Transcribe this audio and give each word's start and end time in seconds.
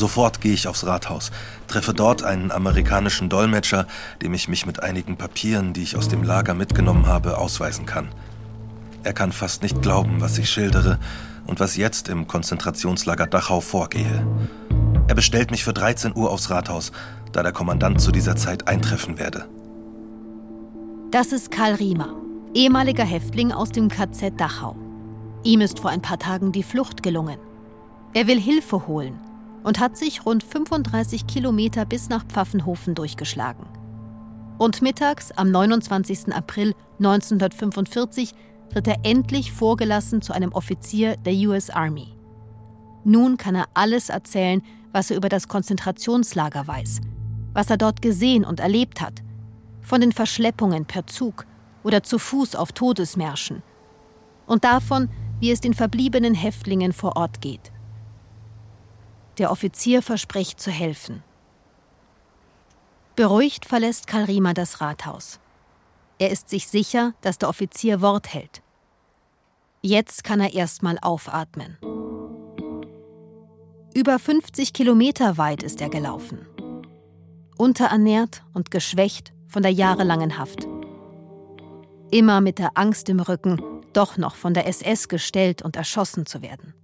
Sofort 0.00 0.40
gehe 0.40 0.54
ich 0.54 0.66
aufs 0.66 0.86
Rathaus, 0.86 1.30
treffe 1.68 1.92
dort 1.92 2.22
einen 2.22 2.52
amerikanischen 2.52 3.28
Dolmetscher, 3.28 3.86
dem 4.22 4.32
ich 4.32 4.48
mich 4.48 4.64
mit 4.64 4.82
einigen 4.82 5.18
Papieren, 5.18 5.74
die 5.74 5.82
ich 5.82 5.94
aus 5.94 6.08
dem 6.08 6.22
Lager 6.22 6.54
mitgenommen 6.54 7.06
habe, 7.06 7.36
ausweisen 7.36 7.84
kann. 7.84 8.08
Er 9.02 9.12
kann 9.12 9.30
fast 9.30 9.62
nicht 9.62 9.82
glauben, 9.82 10.22
was 10.22 10.38
ich 10.38 10.48
schildere 10.48 10.98
und 11.46 11.60
was 11.60 11.76
jetzt 11.76 12.08
im 12.08 12.26
Konzentrationslager 12.26 13.26
Dachau 13.26 13.60
vorgehe. 13.60 14.26
Er 15.06 15.14
bestellt 15.14 15.50
mich 15.50 15.64
für 15.64 15.74
13 15.74 16.16
Uhr 16.16 16.30
aufs 16.30 16.48
Rathaus, 16.48 16.92
da 17.32 17.42
der 17.42 17.52
Kommandant 17.52 18.00
zu 18.00 18.10
dieser 18.10 18.36
Zeit 18.36 18.68
eintreffen 18.68 19.18
werde. 19.18 19.50
Das 21.10 21.30
ist 21.30 21.50
Karl 21.50 21.74
Riemer, 21.74 22.14
ehemaliger 22.54 23.04
Häftling 23.04 23.52
aus 23.52 23.70
dem 23.70 23.90
KZ 23.90 24.40
Dachau. 24.40 24.76
Ihm 25.44 25.60
ist 25.60 25.78
vor 25.78 25.90
ein 25.90 26.00
paar 26.00 26.18
Tagen 26.18 26.52
die 26.52 26.62
Flucht 26.62 27.02
gelungen. 27.02 27.36
Er 28.14 28.26
will 28.28 28.40
Hilfe 28.40 28.86
holen 28.86 29.20
und 29.62 29.80
hat 29.80 29.96
sich 29.96 30.24
rund 30.24 30.42
35 30.42 31.26
Kilometer 31.26 31.84
bis 31.84 32.08
nach 32.08 32.24
Pfaffenhofen 32.24 32.94
durchgeschlagen. 32.94 33.66
Und 34.58 34.82
mittags 34.82 35.32
am 35.32 35.50
29. 35.50 36.34
April 36.34 36.74
1945 36.98 38.32
wird 38.72 38.86
er 38.86 38.98
endlich 39.04 39.52
vorgelassen 39.52 40.22
zu 40.22 40.32
einem 40.32 40.52
Offizier 40.52 41.16
der 41.16 41.34
US 41.48 41.70
Army. 41.70 42.08
Nun 43.04 43.36
kann 43.36 43.54
er 43.54 43.66
alles 43.74 44.08
erzählen, 44.10 44.62
was 44.92 45.10
er 45.10 45.16
über 45.16 45.28
das 45.28 45.48
Konzentrationslager 45.48 46.66
weiß, 46.66 47.00
was 47.54 47.70
er 47.70 47.76
dort 47.76 48.02
gesehen 48.02 48.44
und 48.44 48.60
erlebt 48.60 49.00
hat, 49.00 49.22
von 49.80 50.00
den 50.00 50.12
Verschleppungen 50.12 50.84
per 50.84 51.06
Zug 51.06 51.46
oder 51.82 52.02
zu 52.02 52.18
Fuß 52.18 52.54
auf 52.54 52.72
Todesmärschen 52.72 53.62
und 54.46 54.64
davon, 54.64 55.08
wie 55.38 55.50
es 55.50 55.60
den 55.60 55.74
verbliebenen 55.74 56.34
Häftlingen 56.34 56.92
vor 56.92 57.16
Ort 57.16 57.40
geht. 57.40 57.69
Der 59.40 59.50
Offizier 59.50 60.02
verspricht 60.02 60.60
zu 60.60 60.70
helfen. 60.70 61.22
Beruhigt 63.16 63.64
verlässt 63.64 64.06
Karl 64.06 64.24
Riemer 64.24 64.52
das 64.52 64.82
Rathaus. 64.82 65.40
Er 66.18 66.28
ist 66.28 66.50
sich 66.50 66.68
sicher, 66.68 67.14
dass 67.22 67.38
der 67.38 67.48
Offizier 67.48 68.02
Wort 68.02 68.34
hält. 68.34 68.60
Jetzt 69.80 70.24
kann 70.24 70.40
er 70.40 70.52
erstmal 70.52 70.98
aufatmen. 71.00 71.78
Über 73.94 74.18
50 74.18 74.74
Kilometer 74.74 75.38
weit 75.38 75.62
ist 75.62 75.80
er 75.80 75.88
gelaufen. 75.88 76.46
Unterernährt 77.56 78.42
und 78.52 78.70
geschwächt 78.70 79.32
von 79.48 79.62
der 79.62 79.72
jahrelangen 79.72 80.36
Haft. 80.36 80.68
Immer 82.10 82.42
mit 82.42 82.58
der 82.58 82.72
Angst 82.74 83.08
im 83.08 83.20
Rücken, 83.20 83.58
doch 83.94 84.18
noch 84.18 84.34
von 84.34 84.52
der 84.52 84.66
SS 84.66 85.08
gestellt 85.08 85.62
und 85.62 85.76
erschossen 85.76 86.26
zu 86.26 86.42
werden. 86.42 86.74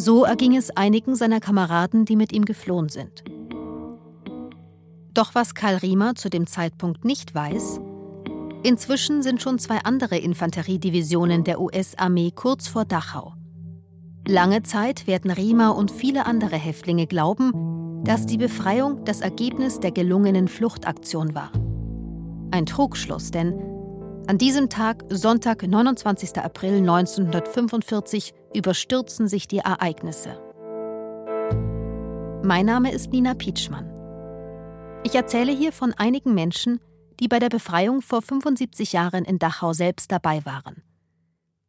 So 0.00 0.22
erging 0.22 0.56
es 0.56 0.70
einigen 0.70 1.16
seiner 1.16 1.40
Kameraden, 1.40 2.04
die 2.04 2.14
mit 2.14 2.32
ihm 2.32 2.44
geflohen 2.44 2.88
sind. 2.88 3.24
Doch 5.12 5.34
was 5.34 5.54
Karl 5.54 5.74
Riemer 5.74 6.14
zu 6.14 6.30
dem 6.30 6.46
Zeitpunkt 6.46 7.04
nicht 7.04 7.34
weiß, 7.34 7.80
inzwischen 8.62 9.24
sind 9.24 9.42
schon 9.42 9.58
zwei 9.58 9.78
andere 9.78 10.16
Infanteriedivisionen 10.16 11.42
der 11.42 11.60
US-Armee 11.60 12.30
kurz 12.30 12.68
vor 12.68 12.84
Dachau. 12.84 13.34
Lange 14.24 14.62
Zeit 14.62 15.08
werden 15.08 15.32
Riemer 15.32 15.74
und 15.74 15.90
viele 15.90 16.26
andere 16.26 16.56
Häftlinge 16.56 17.08
glauben, 17.08 18.04
dass 18.04 18.24
die 18.24 18.38
Befreiung 18.38 19.04
das 19.04 19.20
Ergebnis 19.20 19.80
der 19.80 19.90
gelungenen 19.90 20.46
Fluchtaktion 20.46 21.34
war. 21.34 21.50
Ein 22.52 22.66
Trugschluss, 22.66 23.32
denn 23.32 23.77
an 24.28 24.36
diesem 24.36 24.68
Tag, 24.68 25.04
Sonntag, 25.08 25.66
29. 25.66 26.36
April 26.36 26.80
1945, 26.80 28.34
überstürzen 28.52 29.26
sich 29.26 29.48
die 29.48 29.58
Ereignisse. 29.58 30.38
Mein 32.42 32.66
Name 32.66 32.92
ist 32.92 33.10
Nina 33.10 33.32
Pietschmann. 33.32 33.90
Ich 35.02 35.14
erzähle 35.14 35.50
hier 35.50 35.72
von 35.72 35.94
einigen 35.94 36.34
Menschen, 36.34 36.78
die 37.20 37.28
bei 37.28 37.38
der 37.38 37.48
Befreiung 37.48 38.02
vor 38.02 38.20
75 38.20 38.92
Jahren 38.92 39.24
in 39.24 39.38
Dachau 39.38 39.72
selbst 39.72 40.12
dabei 40.12 40.44
waren. 40.44 40.82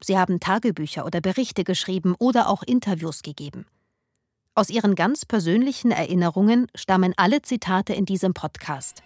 Sie 0.04 0.18
haben 0.18 0.42
Tagebücher 0.42 1.06
oder 1.06 1.22
Berichte 1.22 1.64
geschrieben 1.64 2.14
oder 2.20 2.50
auch 2.50 2.64
Interviews 2.64 3.22
gegeben. 3.22 3.68
Aus 4.54 4.70
ihren 4.70 4.96
ganz 4.96 5.26
persönlichen 5.26 5.92
Erinnerungen 5.92 6.68
stammen 6.76 7.14
alle 7.16 7.42
Zitate 7.42 7.94
in 7.94 8.04
diesem 8.04 8.34
Podcast. 8.34 9.02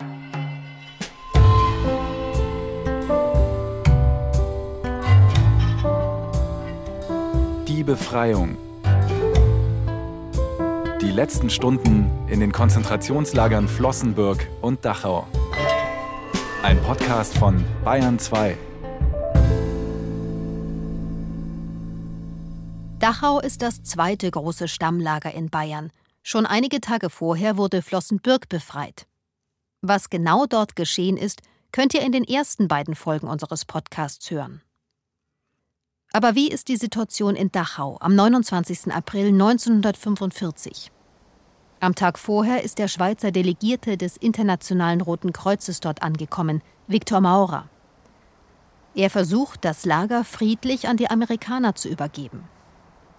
Die 7.84 7.92
Befreiung 7.92 8.56
die 11.02 11.12
letzten 11.12 11.50
Stunden 11.50 12.10
in 12.30 12.40
den 12.40 12.54
Konzentrationslagern 12.54 13.68
Flossenbürg 13.68 14.48
und 14.62 14.86
Dachau. 14.86 15.28
Ein 16.62 16.82
Podcast 16.82 17.38
von 17.38 17.66
Bayern 17.84 18.20
2. 18.20 18.58
Dachau 23.00 23.42
ist 23.42 23.62
das 23.62 23.84
zweite 23.84 24.32
große 24.32 24.70
Stammlager 24.70 25.34
in 25.34 25.50
Bayern. 25.50 25.92
Schon 26.22 26.46
einige 26.46 26.80
Tage 26.80 27.10
vorher 27.10 27.58
wurde 27.58 27.82
Flossenbürg 27.82 28.48
befreit. 28.48 29.08
Was 29.82 30.10
genau 30.10 30.46
dort 30.46 30.78
geschehen 30.78 31.18
ist, 31.18 31.42
könnt 31.74 31.94
ihr 31.94 32.02
in 32.02 32.14
den 32.14 32.24
ersten 32.24 32.70
beiden 32.70 32.96
Folgen 32.96 33.28
unseres 33.28 33.66
Podcasts 33.66 34.32
hören. 34.32 34.62
Aber 36.16 36.36
wie 36.36 36.48
ist 36.48 36.68
die 36.68 36.78
Situation 36.78 37.36
in 37.36 37.52
Dachau 37.52 37.98
am 38.00 38.14
29. 38.14 38.94
April 38.94 39.30
1945? 39.30 40.92
Am 41.80 41.96
Tag 41.96 42.20
vorher 42.20 42.64
ist 42.64 42.78
der 42.78 42.88
Schweizer 42.88 43.32
Delegierte 43.32 43.98
des 43.98 44.18
Internationalen 44.18 45.02
Roten 45.02 45.34
Kreuzes 45.34 45.80
dort 45.80 46.04
angekommen, 46.04 46.62
Viktor 46.86 47.20
Maurer. 47.20 47.68
Er 48.94 49.10
versucht, 49.10 49.66
das 49.66 49.86
Lager 49.86 50.24
friedlich 50.24 50.88
an 50.88 50.98
die 50.98 51.10
Amerikaner 51.10 51.74
zu 51.74 51.90
übergeben. 51.90 52.44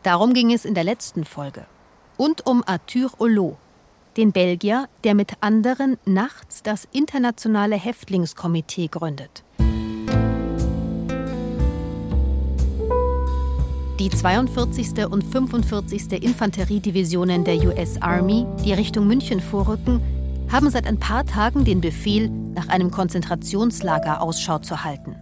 Darum 0.05 0.33
ging 0.33 0.53
es 0.53 0.65
in 0.65 0.75
der 0.75 0.85
letzten 0.85 1.25
Folge. 1.25 1.67
Und 2.17 2.47
um 2.47 2.63
Arthur 2.65 3.11
Hulot, 3.19 3.57
den 4.17 4.31
Belgier, 4.31 4.89
der 5.03 5.17
mit 5.17 5.33
anderen 5.41 5.99
nachts 6.05 6.63
das 6.63 6.87
Internationale 6.93 7.75
Häftlingskomitee 7.75 8.87
gründet. 8.87 9.44
Die 14.05 14.11
42. 14.11 15.07
und 15.11 15.25
45. 15.25 16.23
Infanteriedivisionen 16.23 17.43
der 17.43 17.57
US 17.65 18.03
Army, 18.03 18.45
die 18.63 18.75
Richtung 18.75 19.07
München 19.07 19.41
vorrücken, 19.41 20.03
haben 20.53 20.69
seit 20.69 20.87
ein 20.87 21.01
paar 21.01 21.25
Tagen 21.25 21.65
den 21.65 21.81
Befehl, 21.81 22.29
nach 22.29 22.69
einem 22.69 22.91
Konzentrationslager 22.91 24.21
Ausschau 24.21 24.59
zu 24.59 24.85
halten. 24.85 25.17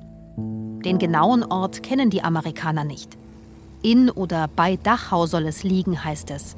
Den 0.85 0.99
genauen 0.99 1.45
Ort 1.45 1.85
kennen 1.85 2.11
die 2.11 2.25
Amerikaner 2.25 2.83
nicht. 2.83 3.17
In 3.85 4.11
oder 4.11 4.49
bei 4.49 4.75
Dachau 4.75 5.27
soll 5.27 5.47
es 5.47 5.63
liegen, 5.63 6.05
heißt 6.05 6.33
es. 6.33 6.57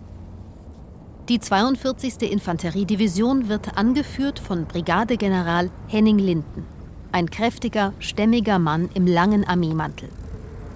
Die 1.28 1.40
42. 1.40 2.32
Infanteriedivision 2.32 3.50
wird 3.50 3.76
angeführt 3.76 4.38
von 4.38 4.64
Brigadegeneral 4.64 5.70
Henning 5.88 6.18
Linden, 6.18 6.64
ein 7.12 7.28
kräftiger, 7.28 7.92
stämmiger 7.98 8.58
Mann 8.58 8.88
im 8.94 9.06
langen 9.06 9.46
Armeemantel. 9.46 10.08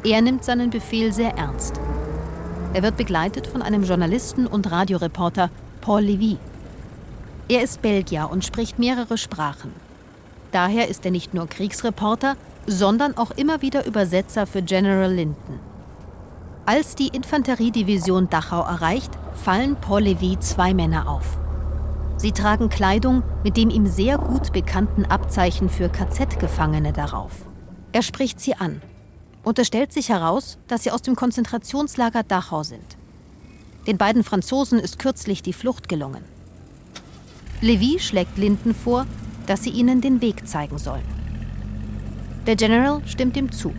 Er 0.04 0.22
nimmt 0.22 0.44
seinen 0.44 0.70
Befehl 0.70 1.12
sehr 1.12 1.36
ernst. 1.36 1.80
Er 2.72 2.82
wird 2.82 2.96
begleitet 2.96 3.48
von 3.48 3.62
einem 3.62 3.82
Journalisten 3.82 4.46
und 4.46 4.70
Radioreporter 4.70 5.50
Paul 5.80 6.02
Levy. 6.02 6.36
Er 7.48 7.62
ist 7.62 7.82
Belgier 7.82 8.28
und 8.30 8.44
spricht 8.44 8.78
mehrere 8.78 9.18
Sprachen. 9.18 9.72
Daher 10.52 10.88
ist 10.88 11.04
er 11.04 11.10
nicht 11.10 11.34
nur 11.34 11.48
Kriegsreporter, 11.48 12.36
sondern 12.66 13.16
auch 13.16 13.32
immer 13.32 13.60
wieder 13.60 13.86
Übersetzer 13.86 14.46
für 14.46 14.62
General 14.62 15.12
Linden. 15.12 15.58
Als 16.64 16.94
die 16.94 17.08
Infanteriedivision 17.08 18.28
Dachau 18.28 18.62
erreicht, 18.62 19.10
fallen 19.34 19.76
Paul 19.76 20.02
Levy 20.02 20.38
zwei 20.38 20.74
Männer 20.74 21.08
auf. 21.08 21.38
Sie 22.18 22.32
tragen 22.32 22.68
Kleidung 22.68 23.24
mit 23.42 23.56
dem 23.56 23.70
ihm 23.70 23.86
sehr 23.86 24.18
gut 24.18 24.52
bekannten 24.52 25.06
Abzeichen 25.06 25.68
für 25.68 25.88
KZ-Gefangene 25.88 26.92
darauf. 26.92 27.32
Er 27.92 28.02
spricht 28.02 28.38
sie 28.38 28.54
an 28.54 28.80
und 29.42 29.58
es 29.58 29.66
stellt 29.66 29.92
sich 29.92 30.08
heraus, 30.08 30.58
dass 30.68 30.82
sie 30.82 30.90
aus 30.90 31.02
dem 31.02 31.16
Konzentrationslager 31.16 32.22
Dachau 32.22 32.62
sind. 32.62 32.96
Den 33.86 33.96
beiden 33.96 34.24
Franzosen 34.24 34.78
ist 34.78 34.98
kürzlich 34.98 35.42
die 35.42 35.52
Flucht 35.52 35.88
gelungen. 35.88 36.24
Levy 37.60 37.98
schlägt 37.98 38.36
Linden 38.38 38.74
vor, 38.74 39.06
dass 39.46 39.62
sie 39.62 39.70
ihnen 39.70 40.00
den 40.00 40.20
Weg 40.20 40.46
zeigen 40.46 40.78
sollen. 40.78 41.04
Der 42.46 42.56
General 42.56 43.00
stimmt 43.06 43.36
ihm 43.36 43.50
zu. 43.50 43.74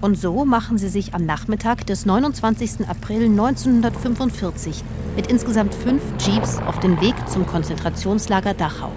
Und 0.00 0.16
so 0.16 0.44
machen 0.44 0.78
sie 0.78 0.88
sich 0.88 1.14
am 1.14 1.26
Nachmittag 1.26 1.86
des 1.86 2.06
29. 2.06 2.88
April 2.88 3.24
1945 3.24 4.82
mit 5.16 5.26
insgesamt 5.26 5.74
fünf 5.74 6.02
Jeeps 6.18 6.58
auf 6.58 6.80
den 6.80 7.00
Weg 7.00 7.14
zum 7.28 7.46
Konzentrationslager 7.46 8.54
Dachau. 8.54 8.92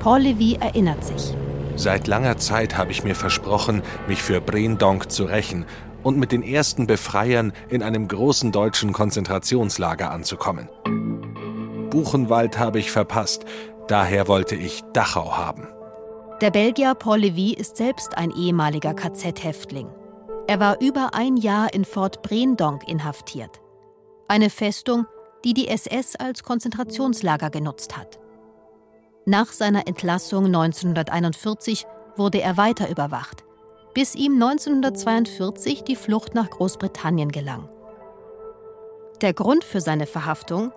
Paul 0.00 0.20
Levy 0.20 0.54
erinnert 0.54 1.04
sich. 1.04 1.34
Seit 1.78 2.08
langer 2.08 2.38
Zeit 2.38 2.76
habe 2.76 2.90
ich 2.90 3.04
mir 3.04 3.14
versprochen, 3.14 3.82
mich 4.08 4.20
für 4.20 4.40
Brendonk 4.40 5.12
zu 5.12 5.26
rächen 5.26 5.64
und 6.02 6.18
mit 6.18 6.32
den 6.32 6.42
ersten 6.42 6.88
Befreiern 6.88 7.52
in 7.68 7.84
einem 7.84 8.08
großen 8.08 8.50
deutschen 8.50 8.92
Konzentrationslager 8.92 10.10
anzukommen. 10.10 10.68
Buchenwald 11.90 12.58
habe 12.58 12.80
ich 12.80 12.90
verpasst, 12.90 13.44
daher 13.86 14.26
wollte 14.26 14.56
ich 14.56 14.82
Dachau 14.92 15.36
haben. 15.36 15.68
Der 16.40 16.50
Belgier 16.50 16.96
Paul 16.96 17.18
Levy 17.20 17.52
ist 17.52 17.76
selbst 17.76 18.18
ein 18.18 18.32
ehemaliger 18.32 18.94
KZ-Häftling. 18.94 19.86
Er 20.48 20.58
war 20.58 20.80
über 20.80 21.14
ein 21.14 21.36
Jahr 21.36 21.72
in 21.72 21.84
Fort 21.84 22.22
Breendonk 22.22 22.88
inhaftiert. 22.88 23.60
Eine 24.26 24.50
Festung, 24.50 25.06
die 25.44 25.54
die 25.54 25.68
SS 25.68 26.16
als 26.16 26.42
Konzentrationslager 26.42 27.50
genutzt 27.50 27.96
hat. 27.96 28.18
Nach 29.28 29.52
seiner 29.52 29.86
Entlassung 29.86 30.46
1941 30.46 31.84
wurde 32.16 32.40
er 32.40 32.56
weiter 32.56 32.88
überwacht, 32.88 33.44
bis 33.92 34.14
ihm 34.14 34.42
1942 34.42 35.84
die 35.84 35.96
Flucht 35.96 36.34
nach 36.34 36.48
Großbritannien 36.48 37.30
gelang. 37.30 37.68
Der 39.20 39.34
Grund 39.34 39.64
für 39.64 39.82
seine 39.82 40.06
Verhaftung? 40.06 40.72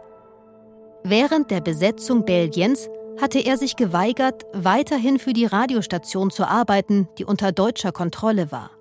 Während 1.05 1.49
der 1.49 1.61
Besetzung 1.61 2.25
Belgiens 2.25 2.89
hatte 3.21 3.39
er 3.39 3.55
sich 3.55 3.77
geweigert, 3.77 4.45
weiterhin 4.51 5.17
für 5.17 5.31
die 5.31 5.45
Radiostation 5.45 6.29
zu 6.29 6.43
arbeiten, 6.45 7.07
die 7.17 7.23
unter 7.23 7.53
deutscher 7.53 7.93
Kontrolle 7.93 8.51
war. 8.51 8.71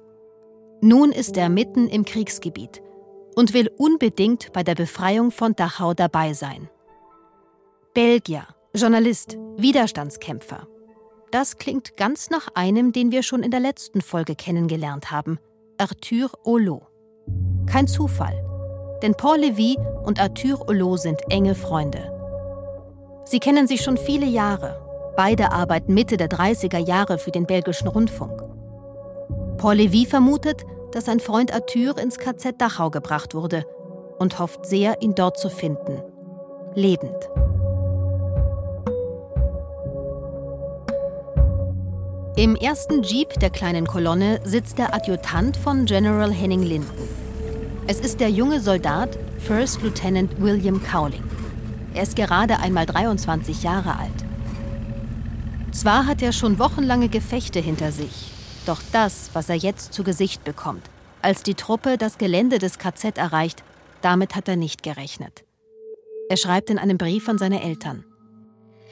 Nun 0.80 1.12
ist 1.12 1.36
er 1.36 1.48
mitten 1.48 1.86
im 1.86 2.04
Kriegsgebiet 2.04 2.82
und 3.36 3.54
will 3.54 3.70
unbedingt 3.78 4.52
bei 4.52 4.64
der 4.64 4.74
Befreiung 4.74 5.30
von 5.30 5.54
Dachau 5.54 5.94
dabei 5.94 6.32
sein. 6.32 6.68
Belgier, 7.94 8.48
Journalist, 8.72 9.36
Widerstandskämpfer. 9.56 10.68
Das 11.32 11.58
klingt 11.58 11.96
ganz 11.96 12.30
nach 12.30 12.46
einem, 12.54 12.92
den 12.92 13.10
wir 13.10 13.24
schon 13.24 13.42
in 13.42 13.50
der 13.50 13.58
letzten 13.58 14.00
Folge 14.00 14.36
kennengelernt 14.36 15.10
haben, 15.10 15.40
Arthur 15.76 16.30
Hulot. 16.44 16.82
Kein 17.66 17.88
Zufall, 17.88 18.44
denn 19.02 19.16
Paul 19.16 19.38
Levy 19.38 19.76
und 20.04 20.20
Arthur 20.20 20.60
Hulot 20.68 21.00
sind 21.00 21.20
enge 21.30 21.56
Freunde. 21.56 22.12
Sie 23.24 23.40
kennen 23.40 23.66
sich 23.66 23.82
schon 23.82 23.96
viele 23.96 24.26
Jahre. 24.26 24.80
Beide 25.16 25.50
arbeiten 25.50 25.92
Mitte 25.92 26.16
der 26.16 26.28
30er 26.28 26.78
Jahre 26.78 27.18
für 27.18 27.32
den 27.32 27.46
belgischen 27.46 27.88
Rundfunk. 27.88 28.40
Paul 29.58 29.74
Levy 29.74 30.06
vermutet, 30.06 30.62
dass 30.92 31.06
sein 31.06 31.18
Freund 31.18 31.52
Arthur 31.52 31.98
ins 31.98 32.18
KZ 32.18 32.60
Dachau 32.60 32.90
gebracht 32.90 33.34
wurde 33.34 33.66
und 34.20 34.38
hofft 34.38 34.64
sehr, 34.64 35.02
ihn 35.02 35.16
dort 35.16 35.38
zu 35.38 35.50
finden. 35.50 36.02
Lebend. 36.76 37.28
Im 42.36 42.54
ersten 42.54 43.02
Jeep 43.02 43.40
der 43.40 43.50
kleinen 43.50 43.86
Kolonne 43.86 44.40
sitzt 44.44 44.78
der 44.78 44.94
Adjutant 44.94 45.56
von 45.56 45.84
General 45.84 46.30
Henning 46.30 46.62
Linden. 46.62 47.08
Es 47.88 47.98
ist 47.98 48.20
der 48.20 48.30
junge 48.30 48.60
Soldat 48.60 49.18
First 49.38 49.82
Lieutenant 49.82 50.40
William 50.40 50.80
Cowling. 50.80 51.24
Er 51.92 52.04
ist 52.04 52.14
gerade 52.14 52.60
einmal 52.60 52.86
23 52.86 53.64
Jahre 53.64 53.98
alt. 53.98 54.24
Zwar 55.72 56.06
hat 56.06 56.22
er 56.22 56.32
schon 56.32 56.60
wochenlange 56.60 57.08
Gefechte 57.08 57.58
hinter 57.58 57.90
sich, 57.90 58.30
doch 58.64 58.80
das, 58.92 59.30
was 59.32 59.48
er 59.48 59.56
jetzt 59.56 59.92
zu 59.92 60.04
Gesicht 60.04 60.44
bekommt, 60.44 60.88
als 61.22 61.42
die 61.42 61.54
Truppe 61.54 61.98
das 61.98 62.16
Gelände 62.16 62.58
des 62.60 62.78
KZ 62.78 63.18
erreicht, 63.18 63.64
damit 64.02 64.36
hat 64.36 64.46
er 64.46 64.56
nicht 64.56 64.84
gerechnet. 64.84 65.44
Er 66.28 66.36
schreibt 66.36 66.70
in 66.70 66.78
einem 66.78 66.96
Brief 66.96 67.28
an 67.28 67.38
seine 67.38 67.60
Eltern. 67.60 68.04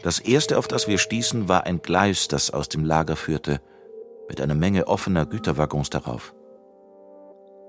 Das 0.03 0.21
erste, 0.21 0.59
auf 0.59 0.69
das 0.69 0.87
wir 0.87 0.99
stießen, 0.99 1.49
war 1.49 1.65
ein 1.65 1.83
Gleis, 1.83 2.29
das 2.29 2.51
aus 2.51 2.69
dem 2.69 2.85
Lager 2.85 3.17
führte, 3.17 3.61
mit 4.29 4.41
einer 4.41 4.55
Menge 4.55 4.87
offener 4.87 5.27
Güterwaggons 5.27 5.91
darauf. 5.91 6.35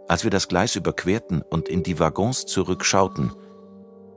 Als 0.08 0.24
wir 0.24 0.32
das 0.32 0.48
Gleis 0.48 0.76
überquerten 0.76 1.42
und 1.42 1.70
in 1.70 1.84
die 1.84 2.00
Waggons 2.00 2.46
zurückschauten, 2.46 3.32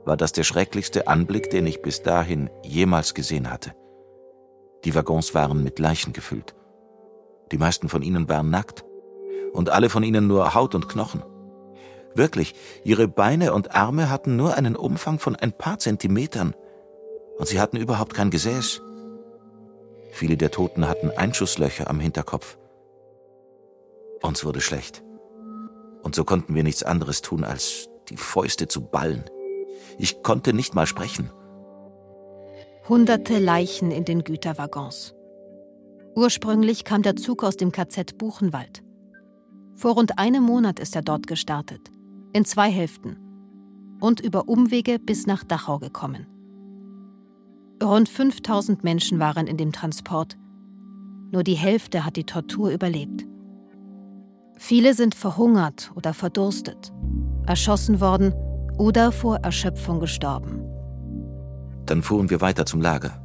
war 0.05 0.17
das 0.17 0.31
der 0.31 0.43
schrecklichste 0.43 1.07
Anblick, 1.07 1.49
den 1.49 1.65
ich 1.65 1.81
bis 1.81 2.03
dahin 2.03 2.49
jemals 2.63 3.13
gesehen 3.13 3.49
hatte. 3.49 3.73
Die 4.83 4.93
Waggons 4.93 5.33
waren 5.33 5.63
mit 5.63 5.79
Leichen 5.79 6.13
gefüllt. 6.13 6.55
Die 7.51 7.57
meisten 7.57 7.89
von 7.89 8.01
ihnen 8.01 8.27
waren 8.27 8.49
nackt 8.49 8.83
und 9.53 9.69
alle 9.69 9.89
von 9.89 10.03
ihnen 10.03 10.27
nur 10.27 10.53
Haut 10.53 10.75
und 10.75 10.89
Knochen. 10.89 11.23
Wirklich, 12.15 12.53
ihre 12.83 13.07
Beine 13.07 13.53
und 13.53 13.73
Arme 13.75 14.09
hatten 14.09 14.35
nur 14.35 14.55
einen 14.55 14.75
Umfang 14.75 15.19
von 15.19 15.35
ein 15.35 15.53
paar 15.53 15.79
Zentimetern 15.79 16.53
und 17.37 17.47
sie 17.47 17.59
hatten 17.59 17.77
überhaupt 17.77 18.13
kein 18.13 18.29
Gesäß. 18.29 18.81
Viele 20.11 20.37
der 20.37 20.51
Toten 20.51 20.87
hatten 20.87 21.09
Einschusslöcher 21.09 21.89
am 21.89 21.99
Hinterkopf. 21.99 22.57
Uns 24.21 24.45
wurde 24.45 24.61
schlecht. 24.61 25.03
Und 26.03 26.15
so 26.15 26.23
konnten 26.23 26.53
wir 26.55 26.63
nichts 26.63 26.83
anderes 26.83 27.21
tun, 27.21 27.43
als 27.43 27.89
die 28.09 28.17
Fäuste 28.17 28.67
zu 28.67 28.81
ballen. 28.81 29.23
Ich 29.97 30.21
konnte 30.23 30.53
nicht 30.53 30.75
mal 30.75 30.85
sprechen. 30.85 31.31
Hunderte 32.87 33.39
Leichen 33.39 33.91
in 33.91 34.05
den 34.05 34.23
Güterwaggons. 34.23 35.15
Ursprünglich 36.15 36.83
kam 36.83 37.01
der 37.01 37.15
Zug 37.15 37.43
aus 37.43 37.57
dem 37.57 37.71
KZ 37.71 38.17
Buchenwald. 38.17 38.83
Vor 39.75 39.93
rund 39.93 40.19
einem 40.19 40.43
Monat 40.43 40.79
ist 40.79 40.95
er 40.95 41.01
dort 41.01 41.25
gestartet, 41.25 41.89
in 42.33 42.45
zwei 42.45 42.69
Hälften 42.69 43.17
und 43.99 44.19
über 44.19 44.47
Umwege 44.47 44.99
bis 44.99 45.25
nach 45.25 45.43
Dachau 45.43 45.79
gekommen. 45.79 46.27
Rund 47.81 48.09
5000 48.09 48.83
Menschen 48.83 49.19
waren 49.19 49.47
in 49.47 49.57
dem 49.57 49.71
Transport. 49.71 50.37
Nur 51.31 51.43
die 51.43 51.55
Hälfte 51.55 52.05
hat 52.05 52.15
die 52.15 52.25
Tortur 52.25 52.69
überlebt. 52.69 53.25
Viele 54.57 54.93
sind 54.93 55.15
verhungert 55.15 55.91
oder 55.95 56.13
verdurstet, 56.13 56.93
erschossen 57.47 57.99
worden 57.99 58.33
oder 58.77 59.11
vor 59.11 59.37
Erschöpfung 59.37 59.99
gestorben. 59.99 60.61
Dann 61.85 62.01
fuhren 62.01 62.29
wir 62.29 62.41
weiter 62.41 62.65
zum 62.65 62.81
Lager. 62.81 63.19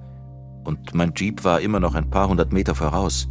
Und 0.65 0.95
mein 0.95 1.13
Jeep 1.15 1.45
war 1.45 1.61
immer 1.61 1.81
noch 1.81 1.95
ein 1.95 2.11
paar 2.11 2.29
hundert 2.29 2.53
Meter 2.53 2.75
voraus. 2.75 3.29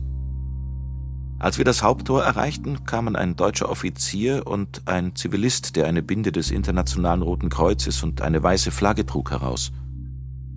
Als 1.39 1.59
wir 1.59 1.65
das 1.65 1.83
Haupttor 1.83 2.23
erreichten, 2.23 2.83
kamen 2.85 3.15
ein 3.15 3.35
deutscher 3.35 3.69
Offizier 3.69 4.47
und 4.47 4.87
ein 4.87 5.15
Zivilist, 5.15 5.75
der 5.75 5.85
eine 5.85 6.01
Binde 6.01 6.31
des 6.31 6.49
Internationalen 6.49 7.21
Roten 7.21 7.49
Kreuzes 7.49 8.01
und 8.01 8.21
eine 8.21 8.41
weiße 8.41 8.71
Flagge 8.71 9.05
trug, 9.05 9.29
heraus. 9.29 9.71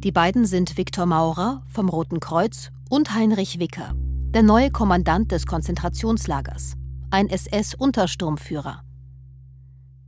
Die 0.03 0.13
beiden 0.13 0.47
sind 0.47 0.79
Viktor 0.79 1.05
Maurer 1.05 1.63
vom 1.67 1.91
Roten 1.91 2.21
Kreuz 2.21 2.71
und 2.89 3.15
Heinrich 3.15 3.59
Wicker, 3.59 3.93
der 4.31 4.43
neue 4.43 4.71
Kommandant 4.71 5.31
des 5.31 5.45
Konzentrationslagers, 5.45 6.73
ein 7.11 7.29
SS-Untersturmführer. 7.29 8.83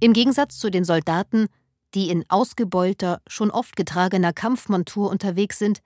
Im 0.01 0.15
Gegensatz 0.15 0.57
zu 0.57 0.71
den 0.71 0.87
Soldaten, 0.87 1.49
die 1.95 2.09
in 2.09 2.25
ausgebeulter, 2.31 3.21
schon 3.27 3.51
oft 3.51 3.77
getragener 3.77 4.33
Kampfmontur 4.33 5.11
unterwegs 5.11 5.59
sind, 5.59 5.81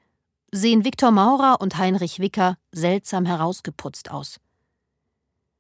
sehen 0.53 0.85
Viktor 0.85 1.11
Maurer 1.11 1.61
und 1.61 1.77
Heinrich 1.77 2.21
Wicker 2.21 2.59
seltsam 2.71 3.27
herausgeputzt 3.27 4.13
aus. 4.13 4.39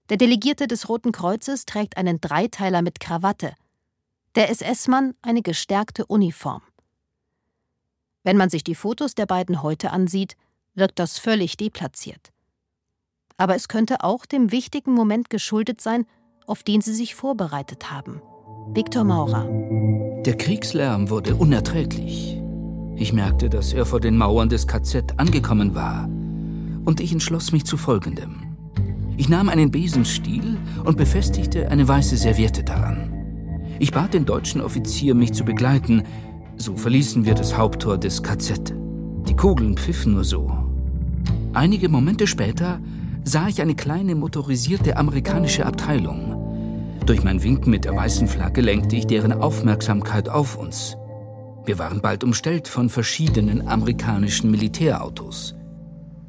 Der 0.09 0.19
Delegierte 0.19 0.69
des 0.69 0.88
Roten 0.88 1.11
Kreuzes 1.11 1.65
trägt 1.65 1.97
einen 1.97 2.21
Dreiteiler 2.21 2.83
mit 2.83 3.00
Krawatte, 3.00 3.55
der 4.37 4.50
SS-Mann 4.50 5.15
eine 5.21 5.43
gestärkte 5.43 6.07
Uniform. 6.07 6.62
Wenn 8.26 8.37
man 8.37 8.50
sich 8.50 8.64
die 8.64 8.75
Fotos 8.75 9.14
der 9.14 9.25
beiden 9.25 9.62
heute 9.62 9.92
ansieht, 9.92 10.37
wirkt 10.75 10.99
das 10.99 11.16
völlig 11.16 11.56
deplatziert. 11.56 12.33
Aber 13.37 13.54
es 13.54 13.68
könnte 13.68 14.02
auch 14.02 14.26
dem 14.26 14.50
wichtigen 14.50 14.95
Moment 14.95 15.30
geschuldet 15.30 15.80
sein, 15.80 16.06
auf 16.45 16.64
den 16.64 16.80
sie 16.80 16.92
sich 16.92 17.14
vorbereitet 17.14 17.92
haben. 17.92 18.21
Viktor 18.75 19.04
Maurer. 19.04 19.49
Der 20.25 20.37
Kriegslärm 20.37 21.09
wurde 21.09 21.37
unerträglich. 21.37 22.42
Ich 22.97 23.12
merkte, 23.12 23.49
dass 23.49 23.73
er 23.73 23.87
vor 23.87 24.00
den 24.00 24.16
Mauern 24.16 24.49
des 24.49 24.66
KZ 24.66 25.21
angekommen 25.21 25.76
war. 25.76 26.09
Und 26.85 26.99
ich 26.99 27.12
entschloss 27.12 27.52
mich 27.52 27.64
zu 27.64 27.76
Folgendem. 27.76 28.56
Ich 29.16 29.28
nahm 29.28 29.49
einen 29.49 29.71
Besenstiel 29.71 30.59
und 30.85 30.97
befestigte 30.97 31.71
eine 31.71 31.87
weiße 31.87 32.16
Serviette 32.16 32.64
daran. 32.64 33.12
Ich 33.78 33.92
bat 33.92 34.14
den 34.14 34.25
deutschen 34.25 34.62
Offizier, 34.62 35.14
mich 35.14 35.33
zu 35.33 35.45
begleiten, 35.45 36.02
so 36.57 36.77
verließen 36.77 37.25
wir 37.25 37.35
das 37.35 37.57
Haupttor 37.57 37.99
des 37.99 38.23
KZ. 38.23 38.75
Die 39.29 39.37
Kugeln 39.37 39.77
pfiffen 39.77 40.15
nur 40.15 40.25
so. 40.25 40.53
Einige 41.53 41.89
Momente 41.89 42.27
später 42.27 42.81
sah 43.25 43.49
ich 43.49 43.61
eine 43.61 43.75
kleine 43.75 44.15
motorisierte 44.15 44.97
amerikanische 44.97 45.67
Abteilung. 45.67 46.37
Durch 47.07 47.23
mein 47.23 47.43
Winken 47.43 47.71
mit 47.71 47.85
der 47.85 47.95
weißen 47.95 48.29
Flagge 48.29 48.61
lenkte 48.61 48.97
ich 48.97 49.07
deren 49.07 49.33
Aufmerksamkeit 49.33 50.29
auf 50.29 50.57
uns. 50.57 50.97
Wir 51.65 51.79
waren 51.79 52.01
bald 52.01 52.25
umstellt 52.25 52.69
von 52.69 52.89
verschiedenen 52.89 53.67
amerikanischen 53.67 54.51
Militärautos. 54.51 55.55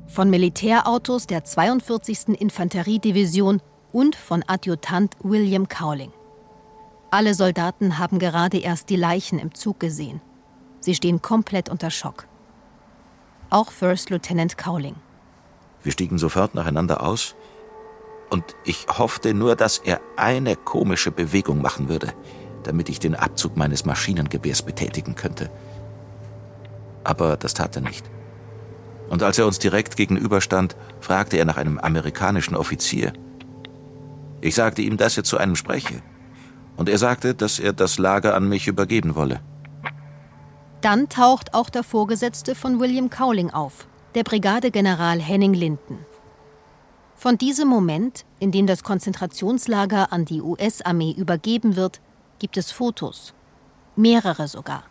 Von 0.08 0.30
Militärautos 0.30 1.28
der 1.28 1.44
42. 1.44 2.40
Infanteriedivision 2.40 3.62
und 3.92 4.16
von 4.16 4.44
Adjutant 4.48 5.16
William 5.22 5.68
Cowling. 5.68 6.12
Alle 7.10 7.34
Soldaten 7.34 8.00
haben 8.00 8.20
gerade 8.20 8.58
erst 8.58 8.90
die 8.90 8.98
Leichen 8.98 9.40
im 9.40 9.54
Zug 9.54 9.80
gesehen. 9.80 10.20
Sie 10.82 10.94
stehen 10.94 11.22
komplett 11.22 11.70
unter 11.70 11.90
Schock. 11.90 12.28
Auch 13.50 13.72
First 13.72 14.10
Lieutenant 14.10 14.58
Cowling. 14.58 14.96
Wir 15.84 15.94
stiegen 15.94 16.18
sofort 16.18 16.54
nacheinander 16.54 17.02
aus 17.02 17.36
Und 18.30 18.44
ich 18.66 18.88
hoffte 18.90 19.34
nur, 19.34 19.56
dass 19.56 19.78
er 19.78 20.02
eine 20.18 20.58
komische 20.58 21.12
Bewegung 21.12 21.62
machen 21.62 21.88
würde, 21.88 22.14
damit 22.64 22.90
ich 22.90 23.00
den 23.00 23.16
Abzug 23.16 23.56
meines 23.56 23.86
Maschinengewehrs 23.86 24.64
betätigen 24.64 25.16
könnte. 25.16 25.50
Aber 27.06 27.38
das 27.38 27.54
tat 27.54 27.78
er 27.78 27.84
nicht. 27.84 28.06
Und 29.10 29.24
als 29.24 29.40
er 29.40 29.48
uns 29.48 29.60
direkt 29.60 29.96
gegenüberstand, 29.96 30.76
fragte 31.00 31.38
er 31.38 31.46
nach 31.46 31.56
einem 31.56 31.80
amerikanischen 31.80 32.58
Offizier. 32.58 33.14
Ich 34.42 34.56
sagte 34.56 34.82
ihm, 34.82 34.98
dass 34.98 35.16
er 35.16 35.24
zu 35.24 35.38
einem 35.38 35.56
spreche. 35.56 36.02
Und 36.78 36.90
er 36.90 36.98
sagte, 36.98 37.36
dass 37.36 37.60
er 37.60 37.74
das 37.74 37.98
Lager 37.98 38.36
an 38.36 38.48
mich 38.48 38.68
übergeben 38.68 39.16
wolle. 39.16 39.42
Dann 40.82 41.10
taucht 41.10 41.54
auch 41.54 41.70
der 41.70 41.84
Vorgesetzte 41.84 42.56
von 42.56 42.80
William 42.80 43.10
Cowling 43.10 43.50
auf, 43.50 43.88
der 44.16 44.24
Brigadegeneral 44.24 45.20
Henning 45.20 45.54
Linden. 45.54 46.06
Von 47.16 47.40
diesem 47.40 47.68
Moment, 47.68 48.26
in 48.40 48.52
dem 48.52 48.68
das 48.68 48.84
Konzentrationslager 48.84 50.14
an 50.14 50.26
die 50.26 50.42
US-Armee 50.42 51.16
übergeben 51.18 51.76
wird, 51.76 52.00
gibt 52.38 52.58
es 52.58 52.72
Fotos. 52.72 53.34
Mehrere 53.96 54.48
sogar. 54.48 54.84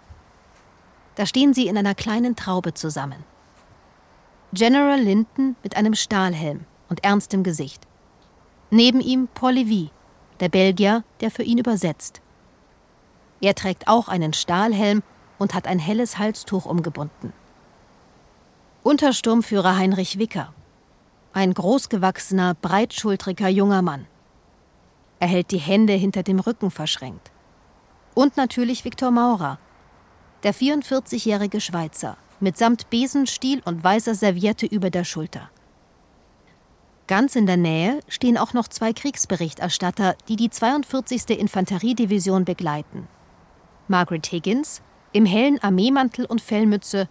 Da 1.14 1.24
stehen 1.24 1.54
sie 1.54 1.68
in 1.68 1.78
einer 1.78 1.94
kleinen 1.94 2.34
Traube 2.34 2.74
zusammen. 2.74 3.22
General 4.52 5.00
Linton 5.00 5.54
mit 5.62 5.76
einem 5.76 5.94
Stahlhelm 5.94 6.64
und 6.88 7.04
ernstem 7.04 7.44
Gesicht. 7.44 7.86
Neben 8.70 9.00
ihm 9.00 9.28
Paul 9.32 9.52
Levy, 9.52 9.90
der 10.40 10.48
Belgier, 10.48 11.04
der 11.20 11.30
für 11.30 11.42
ihn 11.42 11.58
übersetzt. 11.58 12.20
Er 13.40 13.54
trägt 13.54 13.88
auch 13.88 14.08
einen 14.08 14.32
Stahlhelm 14.32 15.02
und 15.38 15.54
hat 15.54 15.66
ein 15.66 15.78
helles 15.78 16.18
Halstuch 16.18 16.66
umgebunden. 16.66 17.32
Untersturmführer 18.82 19.76
Heinrich 19.76 20.18
Wicker, 20.18 20.52
ein 21.32 21.52
großgewachsener, 21.52 22.54
breitschultriger 22.54 23.48
junger 23.48 23.82
Mann. 23.82 24.06
Er 25.18 25.28
hält 25.28 25.50
die 25.50 25.58
Hände 25.58 25.92
hinter 25.92 26.22
dem 26.22 26.40
Rücken 26.40 26.70
verschränkt. 26.70 27.30
Und 28.14 28.36
natürlich 28.36 28.84
Viktor 28.84 29.10
Maurer, 29.10 29.58
der 30.42 30.54
44-jährige 30.54 31.60
Schweizer, 31.60 32.16
mitsamt 32.40 32.88
Besenstiel 32.90 33.60
und 33.64 33.82
weißer 33.82 34.14
Serviette 34.14 34.66
über 34.66 34.90
der 34.90 35.04
Schulter. 35.04 35.50
Ganz 37.06 37.36
in 37.36 37.46
der 37.46 37.56
Nähe 37.56 38.00
stehen 38.08 38.36
auch 38.36 38.52
noch 38.52 38.66
zwei 38.66 38.92
Kriegsberichterstatter, 38.92 40.16
die 40.28 40.34
die 40.34 40.50
42. 40.50 41.38
Infanteriedivision 41.38 42.44
begleiten. 42.44 43.06
Margaret 43.86 44.26
Higgins 44.26 44.82
im 45.12 45.24
hellen 45.24 45.62
Armeemantel 45.62 46.24
und 46.26 46.40
Fellmütze 46.40 47.08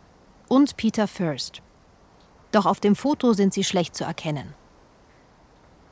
und 0.50 0.76
Peter 0.76 1.08
First. 1.08 1.62
Doch 2.52 2.66
auf 2.66 2.80
dem 2.80 2.96
Foto 2.96 3.34
sind 3.34 3.54
sie 3.54 3.64
schlecht 3.64 3.96
zu 3.96 4.04
erkennen. 4.04 4.54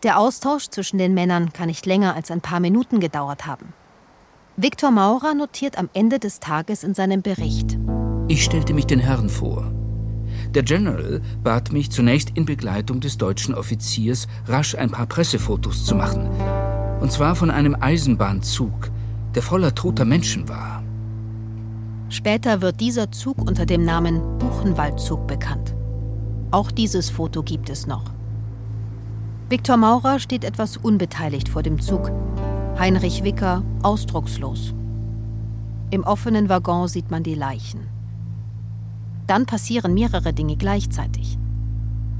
Der 0.03 0.19
Austausch 0.19 0.67
zwischen 0.67 0.97
den 0.97 1.13
Männern 1.13 1.53
kann 1.53 1.67
nicht 1.67 1.85
länger 1.85 2.13
als 2.13 2.29
ein 2.29 2.41
paar 2.41 2.59
Minuten 2.59 2.99
gedauert 2.99 3.45
haben. 3.45 3.73
Viktor 4.57 4.91
Maurer 4.91 5.33
notiert 5.33 5.77
am 5.77 5.89
Ende 5.93 6.19
des 6.19 6.41
Tages 6.41 6.83
in 6.83 6.93
seinem 6.93 7.21
Bericht. 7.21 7.77
Ich 8.27 8.43
stellte 8.43 8.73
mich 8.73 8.85
den 8.85 8.99
Herren 8.99 9.29
vor. 9.29 9.71
Der 10.53 10.63
General 10.63 11.21
bat 11.43 11.71
mich 11.71 11.89
zunächst 11.89 12.31
in 12.35 12.45
Begleitung 12.45 12.99
des 12.99 13.17
deutschen 13.17 13.55
Offiziers 13.55 14.27
rasch 14.47 14.75
ein 14.75 14.91
paar 14.91 15.07
Pressefotos 15.07 15.85
zu 15.85 15.95
machen. 15.95 16.29
Und 17.01 17.11
zwar 17.11 17.35
von 17.35 17.49
einem 17.49 17.75
Eisenbahnzug, 17.79 18.91
der 19.33 19.41
voller 19.41 19.73
toter 19.73 20.05
Menschen 20.05 20.47
war. 20.47 20.83
Später 22.09 22.61
wird 22.61 22.79
dieser 22.79 23.11
Zug 23.11 23.41
unter 23.41 23.65
dem 23.65 23.83
Namen 23.83 24.21
Buchenwaldzug 24.37 25.25
bekannt. 25.25 25.73
Auch 26.51 26.69
dieses 26.69 27.09
Foto 27.09 27.41
gibt 27.41 27.71
es 27.71 27.87
noch. 27.87 28.03
Viktor 29.49 29.77
Maurer 29.77 30.19
steht 30.19 30.43
etwas 30.43 30.77
unbeteiligt 30.77 31.49
vor 31.49 31.63
dem 31.63 31.81
Zug. 31.81 32.11
Heinrich 32.77 33.23
Wicker 33.23 33.63
ausdruckslos. 33.81 34.75
Im 35.89 36.03
offenen 36.03 36.49
Waggon 36.49 36.87
sieht 36.87 37.09
man 37.09 37.23
die 37.23 37.35
Leichen. 37.35 37.92
Dann 39.27 39.45
passieren 39.45 39.93
mehrere 39.93 40.33
Dinge 40.33 40.57
gleichzeitig. 40.57 41.37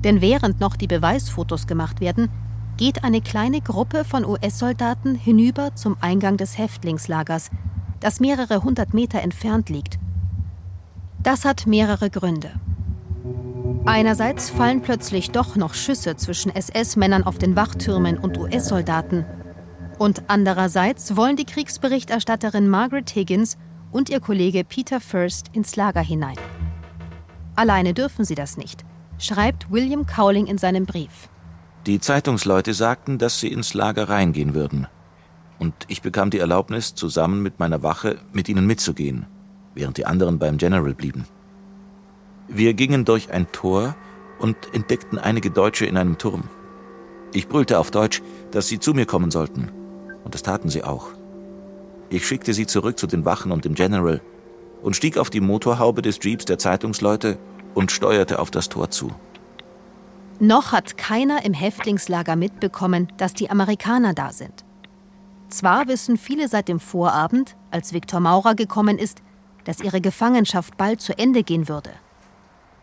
Denn 0.04 0.22
während 0.22 0.60
noch 0.60 0.76
die 0.76 0.88
Beweisfotos 0.88 1.68
gemacht 1.68 2.02
werden, 2.02 2.30
geht 2.78 3.04
eine 3.04 3.22
kleine 3.22 3.62
Gruppe 3.62 4.04
von 4.04 4.26
US-Soldaten 4.26 5.16
hinüber 5.16 5.76
zum 5.76 5.96
Eingang 6.02 6.38
des 6.38 6.58
Häftlingslagers, 6.58 7.52
das 8.00 8.20
mehrere 8.20 8.64
hundert 8.64 8.94
Meter 8.94 9.22
entfernt 9.22 9.70
liegt. 9.70 10.00
Das 11.22 11.46
hat 11.46 11.68
mehrere 11.68 12.10
Gründe. 12.10 12.52
Einerseits 13.86 14.50
fallen 14.50 14.82
plötzlich 14.82 15.32
doch 15.32 15.56
noch 15.56 15.74
Schüsse 15.74 16.16
zwischen 16.16 16.54
SS-Männern 16.54 17.24
auf 17.24 17.38
den 17.38 17.56
Wachtürmen 17.56 18.18
und 18.18 18.38
US-Soldaten. 18.38 19.26
Und 20.00 20.24
andererseits 20.28 21.16
wollen 21.16 21.36
die 21.36 21.46
Kriegsberichterstatterin 21.46 22.68
Margaret 22.68 23.14
Higgins 23.14 23.58
und 23.92 24.10
ihr 24.10 24.20
Kollege 24.20 24.64
Peter 24.64 25.00
First 25.00 25.48
ins 25.54 25.76
Lager 25.76 26.02
hinein. 26.02 26.38
Alleine 27.56 27.94
dürfen 27.94 28.26
sie 28.26 28.36
das 28.36 28.58
nicht, 28.58 28.84
schreibt 29.20 29.72
William 29.72 30.06
Cowling 30.06 30.48
in 30.48 30.58
seinem 30.58 30.86
Brief. 30.86 31.30
Die 31.86 32.00
Zeitungsleute 32.00 32.74
sagten, 32.74 33.18
dass 33.18 33.40
sie 33.40 33.50
ins 33.50 33.74
Lager 33.74 34.10
reingehen 34.10 34.54
würden. 34.54 34.88
Und 35.60 35.74
ich 35.88 36.02
bekam 36.02 36.30
die 36.30 36.40
Erlaubnis, 36.40 36.96
zusammen 36.96 37.44
mit 37.44 37.60
meiner 37.60 37.84
Wache 37.84 38.18
mit 38.32 38.50
ihnen 38.50 38.66
mitzugehen, 38.66 39.28
während 39.76 39.98
die 39.98 40.06
anderen 40.06 40.40
beim 40.40 40.58
General 40.58 40.94
blieben. 40.94 41.26
Wir 42.48 42.74
gingen 42.74 43.06
durch 43.06 43.32
ein 43.32 43.52
Tor 43.52 43.96
und 44.40 44.58
entdeckten 44.74 45.20
einige 45.20 45.52
Deutsche 45.52 45.86
in 45.86 45.98
einem 45.98 46.18
Turm. 46.18 46.44
Ich 47.34 47.48
brüllte 47.48 47.80
auf 47.80 47.92
Deutsch, 47.92 48.22
dass 48.52 48.68
sie 48.68 48.80
zu 48.80 48.94
mir 48.94 49.06
kommen 49.06 49.32
sollten. 49.32 49.72
Und 50.24 50.34
das 50.34 50.44
taten 50.44 50.70
sie 50.70 50.84
auch. 50.84 51.08
Ich 52.10 52.28
schickte 52.28 52.54
sie 52.54 52.68
zurück 52.68 52.98
zu 53.00 53.08
den 53.08 53.26
Wachen 53.26 53.52
und 53.52 53.66
dem 53.66 53.74
General, 53.74 54.22
und 54.84 54.96
stieg 54.96 55.18
auf 55.18 55.30
die 55.30 55.42
Motorhaube 55.42 56.02
des 56.02 56.20
Jeeps 56.22 56.46
der 56.46 56.60
Zeitungsleute 56.60 57.40
und 57.74 57.92
steuerte 57.92 58.40
auf 58.40 58.52
das 58.52 58.70
Tor 58.70 58.92
zu. 58.92 59.12
Noch 60.40 60.72
hat 60.72 60.98
keiner 60.98 61.46
im 61.46 61.54
Häftlingslager 61.54 62.36
mitbekommen, 62.36 63.08
dass 63.18 63.34
die 63.34 63.50
Amerikaner 63.50 64.14
da 64.14 64.32
sind. 64.32 64.66
Zwar 65.50 65.88
wissen 65.88 66.18
viele 66.18 66.48
seit 66.48 66.68
dem 66.68 66.80
Vorabend, 66.80 67.56
als 67.72 67.94
Viktor 67.94 68.20
Maurer 68.20 68.56
gekommen 68.56 68.98
ist, 68.98 69.22
dass 69.64 69.80
ihre 69.80 70.02
Gefangenschaft 70.02 70.78
bald 70.78 71.00
zu 71.00 71.18
Ende 71.18 71.44
gehen 71.44 71.70
würde. 71.70 71.92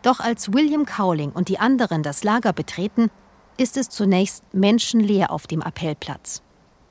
Doch 0.01 0.19
als 0.19 0.53
William 0.53 0.85
Cowling 0.85 1.31
und 1.31 1.49
die 1.49 1.59
anderen 1.59 2.01
das 2.01 2.23
Lager 2.23 2.53
betreten, 2.53 3.11
ist 3.57 3.77
es 3.77 3.89
zunächst 3.89 4.43
menschenleer 4.53 5.29
auf 5.31 5.45
dem 5.45 5.61
Appellplatz. 5.61 6.41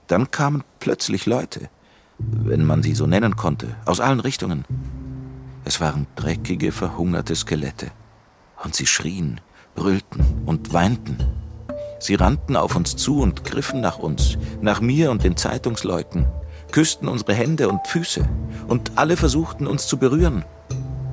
Dann 0.06 0.30
kamen 0.30 0.62
plötzlich 0.78 1.26
Leute, 1.26 1.68
wenn 2.18 2.64
man 2.64 2.82
sie 2.82 2.94
so 2.94 3.06
nennen 3.06 3.36
konnte, 3.36 3.74
aus 3.86 4.00
allen 4.00 4.20
Richtungen. 4.20 4.64
Es 5.64 5.80
waren 5.80 6.06
dreckige, 6.16 6.72
verhungerte 6.72 7.34
Skelette. 7.36 7.90
Und 8.64 8.74
sie 8.74 8.86
schrien, 8.86 9.40
brüllten 9.74 10.42
und 10.46 10.72
weinten. 10.72 11.18
Sie 11.98 12.14
rannten 12.14 12.56
auf 12.56 12.76
uns 12.76 12.96
zu 12.96 13.20
und 13.20 13.44
griffen 13.44 13.80
nach 13.80 13.98
uns, 13.98 14.38
nach 14.62 14.80
mir 14.80 15.10
und 15.10 15.22
den 15.22 15.36
Zeitungsleuten, 15.36 16.26
küssten 16.72 17.08
unsere 17.08 17.34
Hände 17.34 17.68
und 17.68 17.86
Füße, 17.86 18.26
und 18.68 18.92
alle 18.96 19.16
versuchten 19.16 19.66
uns 19.66 19.86
zu 19.86 19.98
berühren. 19.98 20.44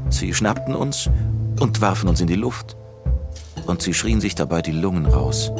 Sie 0.09 0.33
schnappten 0.33 0.75
uns 0.75 1.09
und 1.59 1.81
warfen 1.81 2.07
uns 2.07 2.21
in 2.21 2.27
die 2.27 2.35
Luft. 2.35 2.77
Und 3.65 3.81
sie 3.81 3.93
schrien 3.93 4.21
sich 4.21 4.35
dabei 4.35 4.61
die 4.61 4.71
Lungen 4.71 5.05
raus. 5.05 5.51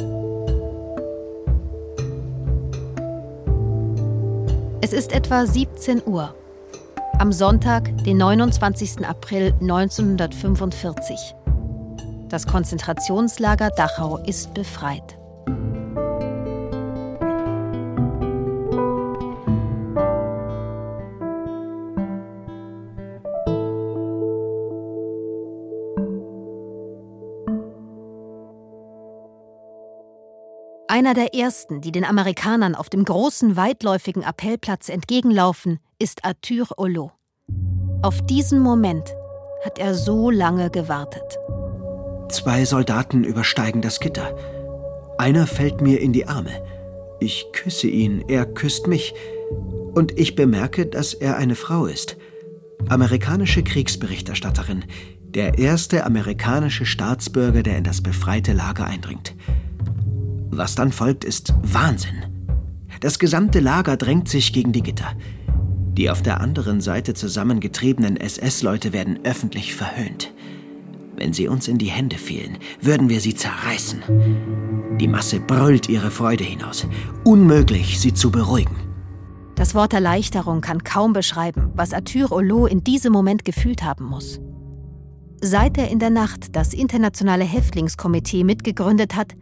Es 4.80 4.94
ist 4.94 5.12
etwa 5.12 5.44
17 5.44 6.02
Uhr 6.06 6.34
am 7.18 7.32
Sonntag, 7.32 7.96
den 8.04 8.18
29. 8.18 9.04
April 9.04 9.52
1945. 9.60 11.34
Das 12.28 12.46
Konzentrationslager 12.46 13.70
Dachau 13.70 14.18
ist 14.18 14.54
befreit. 14.54 15.17
Einer 30.98 31.14
der 31.14 31.32
ersten, 31.32 31.80
die 31.80 31.92
den 31.92 32.04
Amerikanern 32.04 32.74
auf 32.74 32.90
dem 32.90 33.04
großen, 33.04 33.54
weitläufigen 33.54 34.24
Appellplatz 34.24 34.88
entgegenlaufen, 34.88 35.78
ist 36.00 36.24
Arthur 36.24 36.66
Hulot. 36.76 37.12
Auf 38.02 38.20
diesen 38.26 38.58
Moment 38.58 39.14
hat 39.64 39.78
er 39.78 39.94
so 39.94 40.28
lange 40.28 40.70
gewartet. 40.70 41.38
Zwei 42.30 42.64
Soldaten 42.64 43.22
übersteigen 43.22 43.80
das 43.80 44.00
Gitter. 44.00 44.36
Einer 45.18 45.46
fällt 45.46 45.82
mir 45.82 46.00
in 46.00 46.12
die 46.12 46.26
Arme. 46.26 46.50
Ich 47.20 47.46
küsse 47.52 47.86
ihn, 47.86 48.24
er 48.26 48.44
küsst 48.44 48.88
mich. 48.88 49.14
Und 49.94 50.18
ich 50.18 50.34
bemerke, 50.34 50.84
dass 50.84 51.14
er 51.14 51.36
eine 51.36 51.54
Frau 51.54 51.86
ist. 51.86 52.16
Amerikanische 52.88 53.62
Kriegsberichterstatterin. 53.62 54.84
Der 55.22 55.58
erste 55.58 56.04
amerikanische 56.04 56.86
Staatsbürger, 56.86 57.62
der 57.62 57.78
in 57.78 57.84
das 57.84 58.02
befreite 58.02 58.52
Lager 58.52 58.86
eindringt. 58.86 59.36
Was 60.58 60.74
dann 60.74 60.90
folgt, 60.90 61.24
ist 61.24 61.54
Wahnsinn. 61.62 62.24
Das 63.00 63.20
gesamte 63.20 63.60
Lager 63.60 63.96
drängt 63.96 64.28
sich 64.28 64.52
gegen 64.52 64.72
die 64.72 64.82
Gitter. 64.82 65.12
Die 65.92 66.10
auf 66.10 66.20
der 66.20 66.40
anderen 66.40 66.80
Seite 66.80 67.14
zusammengetriebenen 67.14 68.16
SS-Leute 68.16 68.92
werden 68.92 69.20
öffentlich 69.22 69.76
verhöhnt. 69.76 70.34
Wenn 71.14 71.32
sie 71.32 71.46
uns 71.46 71.68
in 71.68 71.78
die 71.78 71.92
Hände 71.92 72.18
fielen, 72.18 72.58
würden 72.80 73.08
wir 73.08 73.20
sie 73.20 73.36
zerreißen. 73.36 74.02
Die 75.00 75.06
Masse 75.06 75.38
brüllt 75.38 75.88
ihre 75.88 76.10
Freude 76.10 76.42
hinaus. 76.42 76.88
Unmöglich, 77.22 78.00
sie 78.00 78.12
zu 78.12 78.32
beruhigen. 78.32 78.74
Das 79.54 79.76
Wort 79.76 79.92
Erleichterung 79.92 80.60
kann 80.60 80.82
kaum 80.82 81.12
beschreiben, 81.12 81.70
was 81.76 81.92
Arthur 81.92 82.32
Olo 82.32 82.66
in 82.66 82.82
diesem 82.82 83.12
Moment 83.12 83.44
gefühlt 83.44 83.84
haben 83.84 84.06
muss. 84.06 84.40
Seit 85.40 85.78
er 85.78 85.88
in 85.88 86.00
der 86.00 86.10
Nacht 86.10 86.56
das 86.56 86.74
Internationale 86.74 87.44
Häftlingskomitee 87.44 88.42
mitgegründet 88.42 89.14
hat, 89.14 89.34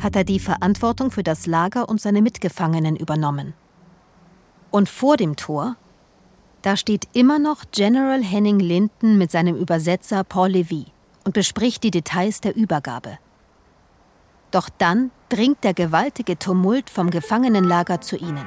hat 0.00 0.16
er 0.16 0.24
die 0.24 0.38
Verantwortung 0.38 1.10
für 1.10 1.22
das 1.22 1.46
Lager 1.46 1.88
und 1.88 2.00
seine 2.00 2.22
Mitgefangenen 2.22 2.96
übernommen. 2.96 3.54
Und 4.70 4.88
vor 4.88 5.16
dem 5.16 5.36
Tor, 5.36 5.76
da 6.62 6.76
steht 6.76 7.08
immer 7.12 7.38
noch 7.38 7.64
General 7.72 8.22
Henning 8.22 8.60
Linden 8.60 9.18
mit 9.18 9.30
seinem 9.30 9.56
Übersetzer 9.56 10.24
Paul 10.24 10.50
Levy 10.50 10.86
und 11.24 11.34
bespricht 11.34 11.82
die 11.82 11.90
Details 11.90 12.40
der 12.40 12.56
Übergabe. 12.56 13.18
Doch 14.50 14.68
dann 14.68 15.10
dringt 15.28 15.64
der 15.64 15.74
gewaltige 15.74 16.38
Tumult 16.38 16.90
vom 16.90 17.10
Gefangenenlager 17.10 18.00
zu 18.00 18.16
ihnen. 18.16 18.46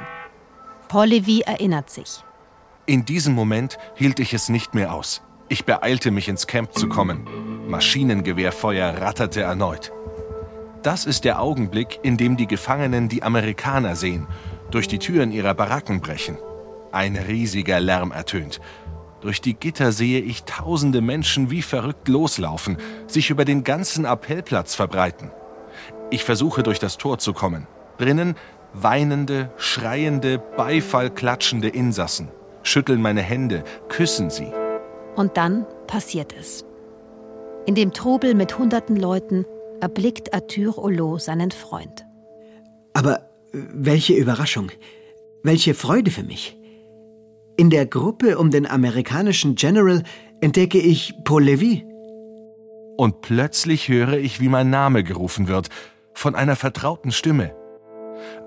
Paul 0.87 1.07
Levy 1.07 1.41
erinnert 1.41 1.89
sich. 1.89 2.23
In 2.85 3.05
diesem 3.05 3.33
Moment 3.33 3.77
hielt 3.95 4.19
ich 4.19 4.33
es 4.33 4.49
nicht 4.49 4.75
mehr 4.75 4.93
aus. 4.93 5.21
Ich 5.49 5.65
beeilte 5.65 6.11
mich 6.11 6.27
ins 6.27 6.47
Camp 6.47 6.73
zu 6.73 6.87
kommen. 6.87 7.27
Maschinengewehrfeuer 7.67 9.01
ratterte 9.01 9.41
erneut. 9.41 9.91
Das 10.85 11.05
ist 11.05 11.23
der 11.23 11.41
Augenblick, 11.41 11.99
in 12.03 12.15
dem 12.15 12.37
die 12.37 12.45
Gefangenen 12.45 13.09
die 13.09 13.23
Amerikaner 13.23 13.95
sehen, 13.95 14.27
durch 14.69 14.87
die 14.87 14.99
Türen 14.99 15.31
ihrer 15.31 15.55
Baracken 15.55 15.99
brechen. 15.99 16.37
Ein 16.91 17.15
riesiger 17.15 17.79
Lärm 17.79 18.11
ertönt. 18.11 18.61
Durch 19.19 19.41
die 19.41 19.55
Gitter 19.55 19.91
sehe 19.91 20.19
ich 20.19 20.43
tausende 20.43 21.01
Menschen 21.01 21.49
wie 21.49 21.63
verrückt 21.63 22.07
loslaufen, 22.07 22.77
sich 23.07 23.31
über 23.31 23.45
den 23.45 23.63
ganzen 23.63 24.05
Appellplatz 24.05 24.75
verbreiten. 24.75 25.31
Ich 26.11 26.23
versuche 26.23 26.61
durch 26.61 26.77
das 26.77 26.99
Tor 26.99 27.17
zu 27.17 27.33
kommen. 27.33 27.65
Drinnen 27.97 28.35
weinende, 28.73 29.49
schreiende, 29.57 30.37
Beifall 30.37 31.09
klatschende 31.09 31.69
Insassen, 31.69 32.27
schütteln 32.61 33.01
meine 33.01 33.23
Hände, 33.23 33.63
küssen 33.89 34.29
sie. 34.29 34.51
Und 35.15 35.35
dann 35.35 35.65
passiert 35.87 36.31
es. 36.39 36.63
In 37.65 37.73
dem 37.73 37.91
Trubel 37.91 38.35
mit 38.35 38.59
hunderten 38.59 38.97
Leuten 38.97 39.47
erblickt 39.81 40.33
Arthur 40.33 40.77
Olo 40.77 41.17
seinen 41.17 41.51
Freund. 41.51 42.05
Aber 42.93 43.29
welche 43.51 44.13
Überraschung, 44.13 44.71
welche 45.43 45.73
Freude 45.73 46.11
für 46.11 46.23
mich. 46.23 46.57
In 47.57 47.69
der 47.69 47.85
Gruppe 47.85 48.37
um 48.37 48.51
den 48.51 48.67
amerikanischen 48.67 49.55
General 49.55 50.03
entdecke 50.41 50.77
ich 50.77 51.13
Paul 51.23 51.43
Levy. 51.43 51.85
Und 52.97 53.21
plötzlich 53.21 53.87
höre 53.87 54.13
ich, 54.13 54.39
wie 54.39 54.49
mein 54.49 54.69
Name 54.69 55.03
gerufen 55.03 55.47
wird, 55.47 55.69
von 56.13 56.35
einer 56.35 56.55
vertrauten 56.55 57.11
Stimme. 57.11 57.55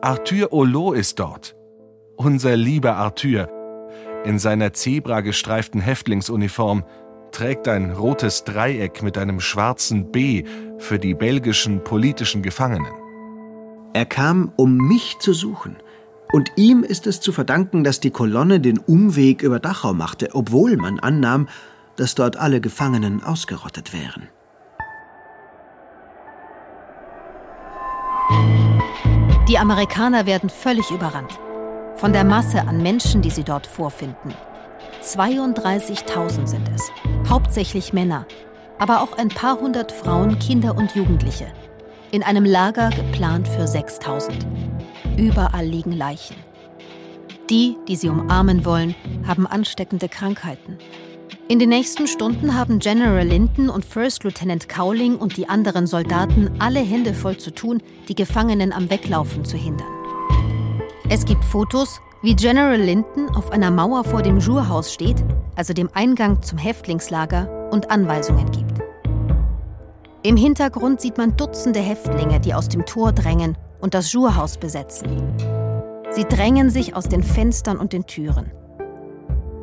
Arthur 0.00 0.52
Olo 0.52 0.92
ist 0.92 1.18
dort. 1.18 1.54
Unser 2.16 2.56
lieber 2.56 2.96
Arthur, 2.96 3.48
in 4.24 4.38
seiner 4.38 4.72
zebragestreiften 4.72 5.80
Häftlingsuniform, 5.80 6.84
trägt 7.32 7.68
ein 7.68 7.92
rotes 7.92 8.44
Dreieck 8.44 9.02
mit 9.02 9.18
einem 9.18 9.40
schwarzen 9.40 10.10
B 10.10 10.44
für 10.78 10.98
die 10.98 11.14
belgischen 11.14 11.84
politischen 11.84 12.42
Gefangenen. 12.42 12.92
Er 13.94 14.06
kam, 14.06 14.52
um 14.56 14.76
mich 14.76 15.18
zu 15.18 15.32
suchen. 15.32 15.76
Und 16.32 16.52
ihm 16.56 16.84
ist 16.84 17.06
es 17.06 17.20
zu 17.20 17.32
verdanken, 17.32 17.84
dass 17.84 18.00
die 18.00 18.10
Kolonne 18.10 18.60
den 18.60 18.78
Umweg 18.78 19.42
über 19.42 19.58
Dachau 19.58 19.94
machte, 19.94 20.28
obwohl 20.34 20.76
man 20.76 21.00
annahm, 21.00 21.48
dass 21.96 22.14
dort 22.14 22.36
alle 22.36 22.60
Gefangenen 22.60 23.22
ausgerottet 23.24 23.92
wären. 23.92 24.28
Die 29.48 29.58
Amerikaner 29.58 30.26
werden 30.26 30.50
völlig 30.50 30.90
überrannt. 30.90 31.38
Von 31.96 32.12
der 32.12 32.24
Masse 32.24 32.60
an 32.60 32.82
Menschen, 32.82 33.22
die 33.22 33.30
sie 33.30 33.44
dort 33.44 33.66
vorfinden. 33.66 34.34
32.000 35.02 36.46
sind 36.46 36.70
es, 36.74 36.92
hauptsächlich 37.28 37.92
Männer, 37.92 38.26
aber 38.78 39.02
auch 39.02 39.18
ein 39.18 39.28
paar 39.28 39.60
hundert 39.60 39.92
Frauen, 39.92 40.38
Kinder 40.38 40.76
und 40.76 40.94
Jugendliche. 40.94 41.46
In 42.10 42.22
einem 42.22 42.44
Lager 42.44 42.90
geplant 42.90 43.46
für 43.48 43.64
6.000. 43.64 44.32
Überall 45.18 45.66
liegen 45.66 45.92
Leichen. 45.92 46.36
Die, 47.50 47.76
die 47.86 47.96
sie 47.96 48.08
umarmen 48.08 48.64
wollen, 48.64 48.94
haben 49.26 49.46
ansteckende 49.46 50.08
Krankheiten. 50.08 50.78
In 51.48 51.58
den 51.58 51.70
nächsten 51.70 52.06
Stunden 52.06 52.54
haben 52.54 52.78
General 52.78 53.26
Linton 53.26 53.68
und 53.68 53.84
First 53.84 54.24
Lieutenant 54.24 54.68
Cowling 54.68 55.16
und 55.16 55.36
die 55.36 55.48
anderen 55.48 55.86
Soldaten 55.86 56.50
alle 56.58 56.80
Hände 56.80 57.14
voll 57.14 57.38
zu 57.38 57.50
tun, 57.50 57.82
die 58.08 58.14
Gefangenen 58.14 58.72
am 58.72 58.90
Weglaufen 58.90 59.44
zu 59.44 59.56
hindern. 59.56 59.88
Es 61.08 61.24
gibt 61.24 61.44
Fotos, 61.44 62.00
wie 62.22 62.34
General 62.34 62.80
Linton 62.80 63.28
auf 63.34 63.52
einer 63.52 63.70
Mauer 63.70 64.04
vor 64.04 64.22
dem 64.22 64.38
Jurhaus 64.38 64.92
steht, 64.92 65.24
also 65.54 65.72
dem 65.72 65.88
Eingang 65.92 66.42
zum 66.42 66.58
Häftlingslager, 66.58 67.70
und 67.70 67.90
Anweisungen 67.90 68.50
gibt. 68.50 68.80
Im 70.22 70.36
Hintergrund 70.36 71.00
sieht 71.00 71.18
man 71.18 71.36
Dutzende 71.36 71.80
Häftlinge, 71.80 72.40
die 72.40 72.54
aus 72.54 72.68
dem 72.68 72.86
Tor 72.86 73.12
drängen 73.12 73.56
und 73.80 73.94
das 73.94 74.12
Jurhaus 74.12 74.56
besetzen. 74.56 75.08
Sie 76.10 76.24
drängen 76.24 76.70
sich 76.70 76.96
aus 76.96 77.08
den 77.08 77.22
Fenstern 77.22 77.76
und 77.76 77.92
den 77.92 78.06
Türen. 78.06 78.50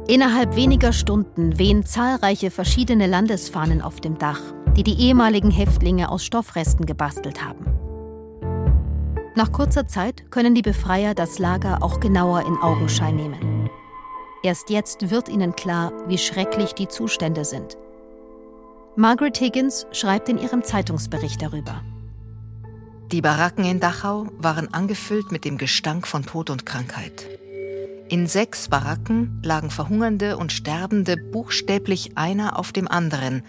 Innerhalb 0.08 0.56
weniger 0.56 0.94
Stunden 0.94 1.58
wehen 1.58 1.84
zahlreiche 1.84 2.52
verschiedene 2.52 3.08
Landesfahnen 3.08 3.82
auf 3.82 4.00
dem 4.00 4.20
Dach, 4.20 4.42
die 4.78 4.84
die 4.84 5.00
ehemaligen 5.00 5.50
Häftlinge 5.50 6.10
aus 6.10 6.24
Stoffresten 6.24 6.86
gebastelt 6.86 7.44
haben. 7.44 7.66
Nach 9.36 9.52
kurzer 9.52 9.86
Zeit 9.86 10.32
können 10.32 10.56
die 10.56 10.62
Befreier 10.62 11.14
das 11.14 11.40
Lager 11.40 11.84
auch 11.84 12.00
genauer 12.00 12.46
in 12.46 12.56
Augenschein 12.56 13.18
nehmen. 13.18 13.70
Erst 14.44 14.70
jetzt 14.70 15.10
wird 15.10 15.28
ihnen 15.28 15.56
klar, 15.58 15.92
wie 16.08 16.18
schrecklich 16.18 16.74
die 16.74 16.88
Zustände 16.88 17.44
sind. 17.44 17.78
Margaret 18.96 19.42
Higgins 19.42 19.88
schreibt 19.92 20.30
in 20.30 20.38
ihrem 20.38 20.64
Zeitungsbericht 20.64 21.42
darüber. 21.42 21.82
Die 23.12 23.22
Baracken 23.22 23.66
in 23.66 23.82
Dachau 23.82 24.28
waren 24.38 24.74
angefüllt 24.74 25.34
mit 25.34 25.44
dem 25.44 25.58
Gestank 25.58 26.08
von 26.08 26.26
Tod 26.26 26.50
und 26.50 26.66
Krankheit. 26.66 27.28
In 28.08 28.28
sechs 28.28 28.70
Baracken 28.70 29.42
lagen 29.44 29.70
Verhungernde 29.70 30.38
und 30.38 30.54
Sterbende 30.54 31.18
buchstäblich 31.18 32.18
einer 32.18 32.58
auf 32.58 32.72
dem 32.72 32.88
anderen. 32.88 33.44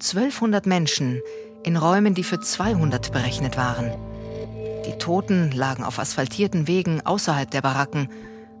1200 0.00 0.66
Menschen 0.66 1.20
in 1.62 1.76
Räumen, 1.76 2.14
die 2.14 2.24
für 2.24 2.40
200 2.40 3.12
berechnet 3.12 3.56
waren. 3.56 4.09
Die 4.90 4.98
Toten 4.98 5.52
lagen 5.52 5.84
auf 5.84 6.00
asphaltierten 6.00 6.66
Wegen 6.66 7.06
außerhalb 7.06 7.48
der 7.48 7.62
Baracken 7.62 8.08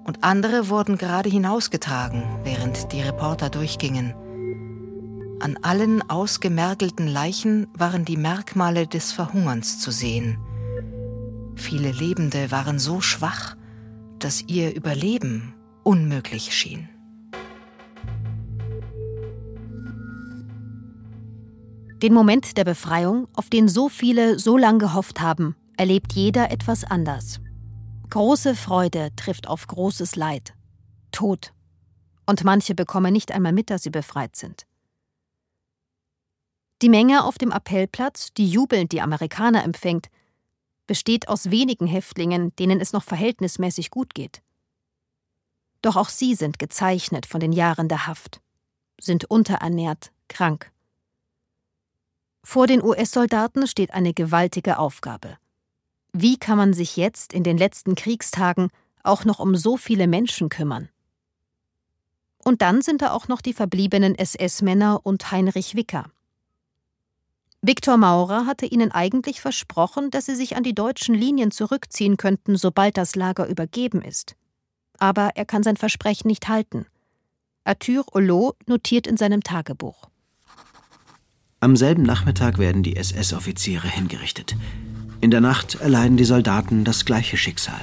und 0.04 0.22
andere 0.22 0.68
wurden 0.68 0.96
gerade 0.96 1.28
hinausgetragen, 1.28 2.22
während 2.44 2.92
die 2.92 3.00
Reporter 3.00 3.50
durchgingen. 3.50 4.14
An 5.40 5.58
allen 5.62 6.08
ausgemergelten 6.08 7.08
Leichen 7.08 7.66
waren 7.76 8.04
die 8.04 8.16
Merkmale 8.16 8.86
des 8.86 9.10
Verhungerns 9.10 9.80
zu 9.80 9.90
sehen. 9.90 10.38
Viele 11.56 11.90
Lebende 11.90 12.52
waren 12.52 12.78
so 12.78 13.00
schwach, 13.00 13.56
dass 14.20 14.44
ihr 14.46 14.76
Überleben 14.76 15.54
unmöglich 15.82 16.54
schien. 16.54 16.88
Den 22.04 22.14
Moment 22.14 22.56
der 22.56 22.64
Befreiung, 22.64 23.26
auf 23.34 23.50
den 23.50 23.66
so 23.66 23.88
viele 23.88 24.38
so 24.38 24.56
lang 24.56 24.78
gehofft 24.78 25.20
haben, 25.20 25.56
erlebt 25.80 26.12
jeder 26.12 26.50
etwas 26.50 26.84
anders. 26.84 27.40
Große 28.10 28.54
Freude 28.54 29.16
trifft 29.16 29.48
auf 29.48 29.66
großes 29.66 30.14
Leid. 30.14 30.52
Tod. 31.10 31.54
Und 32.26 32.44
manche 32.44 32.74
bekommen 32.74 33.14
nicht 33.14 33.32
einmal 33.32 33.54
mit, 33.54 33.70
dass 33.70 33.84
sie 33.84 33.88
befreit 33.88 34.36
sind. 34.36 34.66
Die 36.82 36.90
Menge 36.90 37.24
auf 37.24 37.38
dem 37.38 37.50
Appellplatz, 37.50 38.34
die 38.34 38.46
jubelnd 38.46 38.92
die 38.92 39.00
Amerikaner 39.00 39.64
empfängt, 39.64 40.10
besteht 40.86 41.28
aus 41.28 41.50
wenigen 41.50 41.86
Häftlingen, 41.86 42.54
denen 42.56 42.78
es 42.78 42.92
noch 42.92 43.02
verhältnismäßig 43.02 43.88
gut 43.88 44.14
geht. 44.14 44.42
Doch 45.80 45.96
auch 45.96 46.10
sie 46.10 46.34
sind 46.34 46.58
gezeichnet 46.58 47.24
von 47.24 47.40
den 47.40 47.52
Jahren 47.52 47.88
der 47.88 48.06
Haft, 48.06 48.42
sind 49.00 49.30
unterernährt, 49.30 50.12
krank. 50.28 50.70
Vor 52.44 52.66
den 52.66 52.82
US-Soldaten 52.82 53.66
steht 53.66 53.94
eine 53.94 54.12
gewaltige 54.12 54.78
Aufgabe. 54.78 55.38
Wie 56.12 56.38
kann 56.38 56.58
man 56.58 56.72
sich 56.72 56.96
jetzt 56.96 57.32
in 57.32 57.44
den 57.44 57.56
letzten 57.56 57.94
Kriegstagen 57.94 58.68
auch 59.02 59.24
noch 59.24 59.38
um 59.38 59.56
so 59.56 59.76
viele 59.76 60.06
Menschen 60.06 60.48
kümmern? 60.48 60.88
Und 62.44 62.62
dann 62.62 62.82
sind 62.82 63.02
da 63.02 63.12
auch 63.12 63.28
noch 63.28 63.40
die 63.40 63.52
verbliebenen 63.52 64.14
SS-Männer 64.16 65.00
und 65.04 65.30
Heinrich 65.30 65.74
Wicker. 65.74 66.10
Viktor 67.62 67.98
Maurer 67.98 68.46
hatte 68.46 68.64
ihnen 68.64 68.90
eigentlich 68.90 69.42
versprochen, 69.42 70.10
dass 70.10 70.24
sie 70.26 70.34
sich 70.34 70.56
an 70.56 70.62
die 70.62 70.74
deutschen 70.74 71.14
Linien 71.14 71.50
zurückziehen 71.50 72.16
könnten, 72.16 72.56
sobald 72.56 72.96
das 72.96 73.14
Lager 73.16 73.46
übergeben 73.46 74.00
ist. 74.00 74.34
Aber 74.98 75.32
er 75.34 75.44
kann 75.44 75.62
sein 75.62 75.76
Versprechen 75.76 76.28
nicht 76.28 76.48
halten. 76.48 76.86
Arthur 77.64 78.06
Hulot 78.14 78.56
notiert 78.66 79.06
in 79.06 79.18
seinem 79.18 79.42
Tagebuch. 79.42 80.08
Am 81.60 81.76
selben 81.76 82.02
Nachmittag 82.02 82.56
werden 82.56 82.82
die 82.82 82.96
SS-Offiziere 82.96 83.86
hingerichtet. 83.86 84.56
In 85.20 85.30
der 85.30 85.42
Nacht 85.42 85.74
erleiden 85.74 86.16
die 86.16 86.24
Soldaten 86.24 86.84
das 86.84 87.04
gleiche 87.04 87.36
Schicksal. 87.36 87.80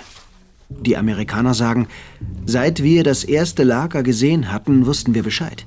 Die 0.69 0.97
Amerikaner 0.97 1.53
sagen, 1.53 1.87
seit 2.45 2.81
wir 2.81 3.03
das 3.03 3.23
erste 3.23 3.63
Lager 3.63 4.01
gesehen 4.01 4.51
hatten, 4.51 4.85
wussten 4.85 5.13
wir 5.13 5.21
Bescheid. 5.21 5.65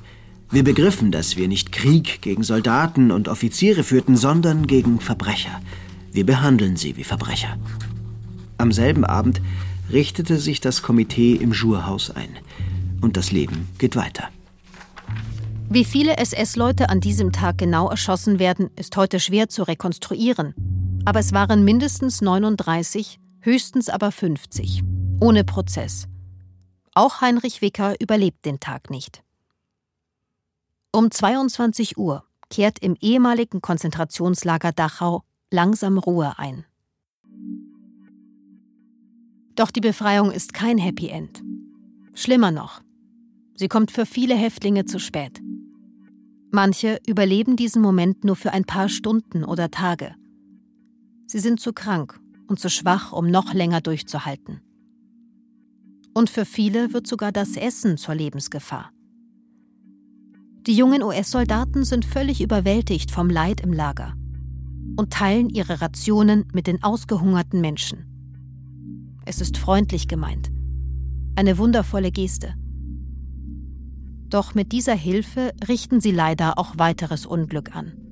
Wir 0.50 0.64
begriffen, 0.64 1.12
dass 1.12 1.36
wir 1.36 1.46
nicht 1.46 1.70
Krieg 1.70 2.22
gegen 2.22 2.42
Soldaten 2.42 3.12
und 3.12 3.28
Offiziere 3.28 3.84
führten, 3.84 4.16
sondern 4.16 4.66
gegen 4.66 4.98
Verbrecher. 4.98 5.60
Wir 6.10 6.26
behandeln 6.26 6.76
sie 6.76 6.96
wie 6.96 7.04
Verbrecher. 7.04 7.56
Am 8.58 8.72
selben 8.72 9.04
Abend 9.04 9.40
richtete 9.92 10.38
sich 10.38 10.60
das 10.60 10.82
Komitee 10.82 11.34
im 11.34 11.54
Schurhaus 11.54 12.10
ein. 12.10 12.30
Und 13.00 13.16
das 13.16 13.30
Leben 13.30 13.68
geht 13.78 13.94
weiter. 13.94 14.28
Wie 15.68 15.84
viele 15.84 16.16
SS-Leute 16.16 16.88
an 16.88 17.00
diesem 17.00 17.30
Tag 17.30 17.58
genau 17.58 17.88
erschossen 17.88 18.40
werden, 18.40 18.70
ist 18.74 18.96
heute 18.96 19.20
schwer 19.20 19.48
zu 19.48 19.62
rekonstruieren. 19.62 20.52
Aber 21.04 21.20
es 21.20 21.32
waren 21.32 21.64
mindestens 21.64 22.20
39, 22.20 23.18
höchstens 23.40 23.88
aber 23.88 24.12
50. 24.12 24.82
Ohne 25.20 25.44
Prozess. 25.44 26.06
Auch 26.94 27.20
Heinrich 27.20 27.62
Wicker 27.62 27.94
überlebt 28.00 28.44
den 28.44 28.60
Tag 28.60 28.90
nicht. 28.90 29.22
Um 30.92 31.10
22 31.10 31.96
Uhr 31.96 32.24
kehrt 32.50 32.80
im 32.80 32.96
ehemaligen 33.00 33.60
Konzentrationslager 33.62 34.72
Dachau 34.72 35.22
langsam 35.50 35.98
Ruhe 35.98 36.38
ein. 36.38 36.64
Doch 39.54 39.70
die 39.70 39.80
Befreiung 39.80 40.30
ist 40.30 40.52
kein 40.52 40.78
Happy 40.78 41.08
End. 41.08 41.42
Schlimmer 42.14 42.50
noch, 42.50 42.82
sie 43.54 43.68
kommt 43.68 43.90
für 43.90 44.04
viele 44.04 44.34
Häftlinge 44.34 44.84
zu 44.84 44.98
spät. 44.98 45.40
Manche 46.50 46.98
überleben 47.06 47.56
diesen 47.56 47.80
Moment 47.80 48.24
nur 48.24 48.36
für 48.36 48.52
ein 48.52 48.64
paar 48.64 48.88
Stunden 48.88 49.44
oder 49.44 49.70
Tage. 49.70 50.14
Sie 51.30 51.38
sind 51.38 51.60
zu 51.60 51.72
krank 51.72 52.18
und 52.48 52.58
zu 52.58 52.68
schwach, 52.68 53.12
um 53.12 53.30
noch 53.30 53.54
länger 53.54 53.80
durchzuhalten. 53.80 54.62
Und 56.12 56.28
für 56.28 56.44
viele 56.44 56.92
wird 56.92 57.06
sogar 57.06 57.30
das 57.30 57.56
Essen 57.56 57.96
zur 57.98 58.16
Lebensgefahr. 58.16 58.90
Die 60.66 60.74
jungen 60.74 61.04
US-Soldaten 61.04 61.84
sind 61.84 62.04
völlig 62.04 62.40
überwältigt 62.40 63.12
vom 63.12 63.30
Leid 63.30 63.60
im 63.60 63.72
Lager 63.72 64.14
und 64.96 65.12
teilen 65.12 65.50
ihre 65.50 65.80
Rationen 65.80 66.48
mit 66.52 66.66
den 66.66 66.82
ausgehungerten 66.82 67.60
Menschen. 67.60 69.20
Es 69.24 69.40
ist 69.40 69.56
freundlich 69.56 70.08
gemeint. 70.08 70.50
Eine 71.36 71.58
wundervolle 71.58 72.10
Geste. 72.10 72.54
Doch 74.28 74.56
mit 74.56 74.72
dieser 74.72 74.94
Hilfe 74.94 75.52
richten 75.68 76.00
sie 76.00 76.10
leider 76.10 76.58
auch 76.58 76.76
weiteres 76.76 77.24
Unglück 77.24 77.76
an. 77.76 78.09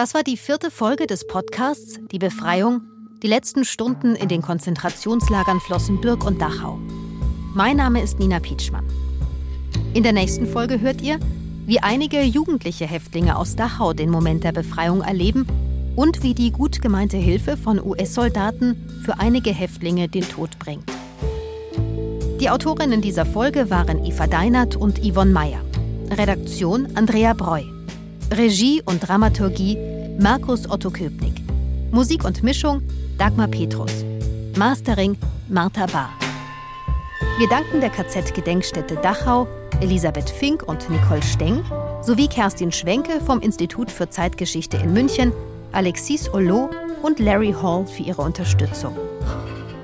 Das 0.00 0.14
war 0.14 0.22
die 0.22 0.38
vierte 0.38 0.70
Folge 0.70 1.06
des 1.06 1.26
Podcasts 1.26 2.00
Die 2.10 2.18
Befreiung, 2.18 2.80
die 3.22 3.26
letzten 3.26 3.66
Stunden 3.66 4.16
in 4.16 4.30
den 4.30 4.40
Konzentrationslagern 4.40 5.60
Flossenbürg 5.60 6.24
und 6.24 6.40
Dachau. 6.40 6.78
Mein 7.54 7.76
Name 7.76 8.00
ist 8.00 8.18
Nina 8.18 8.40
Pietschmann. 8.40 8.86
In 9.92 10.02
der 10.02 10.14
nächsten 10.14 10.46
Folge 10.46 10.80
hört 10.80 11.02
ihr, 11.02 11.20
wie 11.66 11.80
einige 11.80 12.22
jugendliche 12.22 12.86
Häftlinge 12.86 13.36
aus 13.36 13.56
Dachau 13.56 13.92
den 13.92 14.08
Moment 14.08 14.42
der 14.42 14.52
Befreiung 14.52 15.02
erleben 15.02 15.46
und 15.96 16.22
wie 16.22 16.32
die 16.32 16.50
gut 16.50 16.80
gemeinte 16.80 17.18
Hilfe 17.18 17.58
von 17.58 17.78
US-Soldaten 17.78 19.02
für 19.04 19.20
einige 19.20 19.50
Häftlinge 19.50 20.08
den 20.08 20.26
Tod 20.26 20.58
bringt. 20.58 20.90
Die 22.40 22.48
Autorinnen 22.48 23.02
dieser 23.02 23.26
Folge 23.26 23.68
waren 23.68 24.02
Eva 24.02 24.26
Deinert 24.26 24.76
und 24.76 24.98
Yvonne 25.04 25.32
Meyer. 25.32 25.60
Redaktion 26.10 26.88
Andrea 26.96 27.34
Breu. 27.34 27.64
Regie 28.32 28.80
und 28.86 29.00
Dramaturgie 29.00 29.89
Markus 30.22 30.68
Otto 30.68 30.90
Köpnick. 30.90 31.40
Musik 31.92 32.26
und 32.26 32.42
Mischung 32.42 32.82
Dagmar 33.16 33.48
Petrus. 33.48 34.04
Mastering 34.54 35.16
Martha 35.48 35.86
Bahr. 35.86 36.10
Wir 37.38 37.48
danken 37.48 37.80
der 37.80 37.88
KZ-Gedenkstätte 37.88 38.96
Dachau, 38.96 39.48
Elisabeth 39.80 40.28
Fink 40.28 40.62
und 40.64 40.90
Nicole 40.90 41.22
Steng 41.22 41.64
sowie 42.02 42.28
Kerstin 42.28 42.70
Schwenke 42.70 43.18
vom 43.22 43.40
Institut 43.40 43.90
für 43.90 44.10
Zeitgeschichte 44.10 44.76
in 44.76 44.92
München, 44.92 45.32
Alexis 45.72 46.28
Olo 46.34 46.68
und 47.00 47.18
Larry 47.18 47.54
Hall 47.62 47.86
für 47.86 48.02
ihre 48.02 48.20
Unterstützung. 48.20 48.94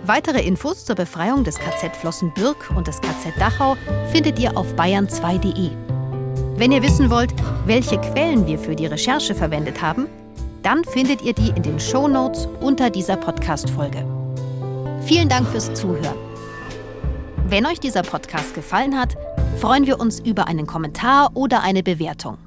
Weitere 0.04 0.42
Infos 0.46 0.84
zur 0.84 0.96
Befreiung 0.96 1.44
des 1.44 1.58
KZ 1.58 1.96
Flossenbürg 1.96 2.70
und 2.76 2.88
des 2.88 3.00
KZ 3.00 3.32
Dachau 3.38 3.78
findet 4.12 4.38
ihr 4.38 4.54
auf 4.54 4.74
bayern2.de. 4.74 5.70
Wenn 6.58 6.72
ihr 6.72 6.82
wissen 6.82 7.08
wollt, 7.08 7.32
welche 7.64 7.98
Quellen 7.98 8.46
wir 8.46 8.58
für 8.58 8.76
die 8.76 8.86
Recherche 8.86 9.34
verwendet 9.34 9.80
haben, 9.80 10.06
dann 10.66 10.82
findet 10.82 11.22
ihr 11.22 11.32
die 11.32 11.50
in 11.50 11.62
den 11.62 11.78
Show 11.78 12.08
Notes 12.08 12.48
unter 12.60 12.90
dieser 12.90 13.16
Podcast-Folge. 13.16 14.04
Vielen 15.02 15.28
Dank 15.28 15.46
fürs 15.46 15.72
Zuhören. 15.74 16.18
Wenn 17.48 17.66
euch 17.66 17.78
dieser 17.78 18.02
Podcast 18.02 18.52
gefallen 18.52 18.98
hat, 18.98 19.16
freuen 19.60 19.86
wir 19.86 20.00
uns 20.00 20.18
über 20.18 20.48
einen 20.48 20.66
Kommentar 20.66 21.30
oder 21.34 21.62
eine 21.62 21.84
Bewertung. 21.84 22.38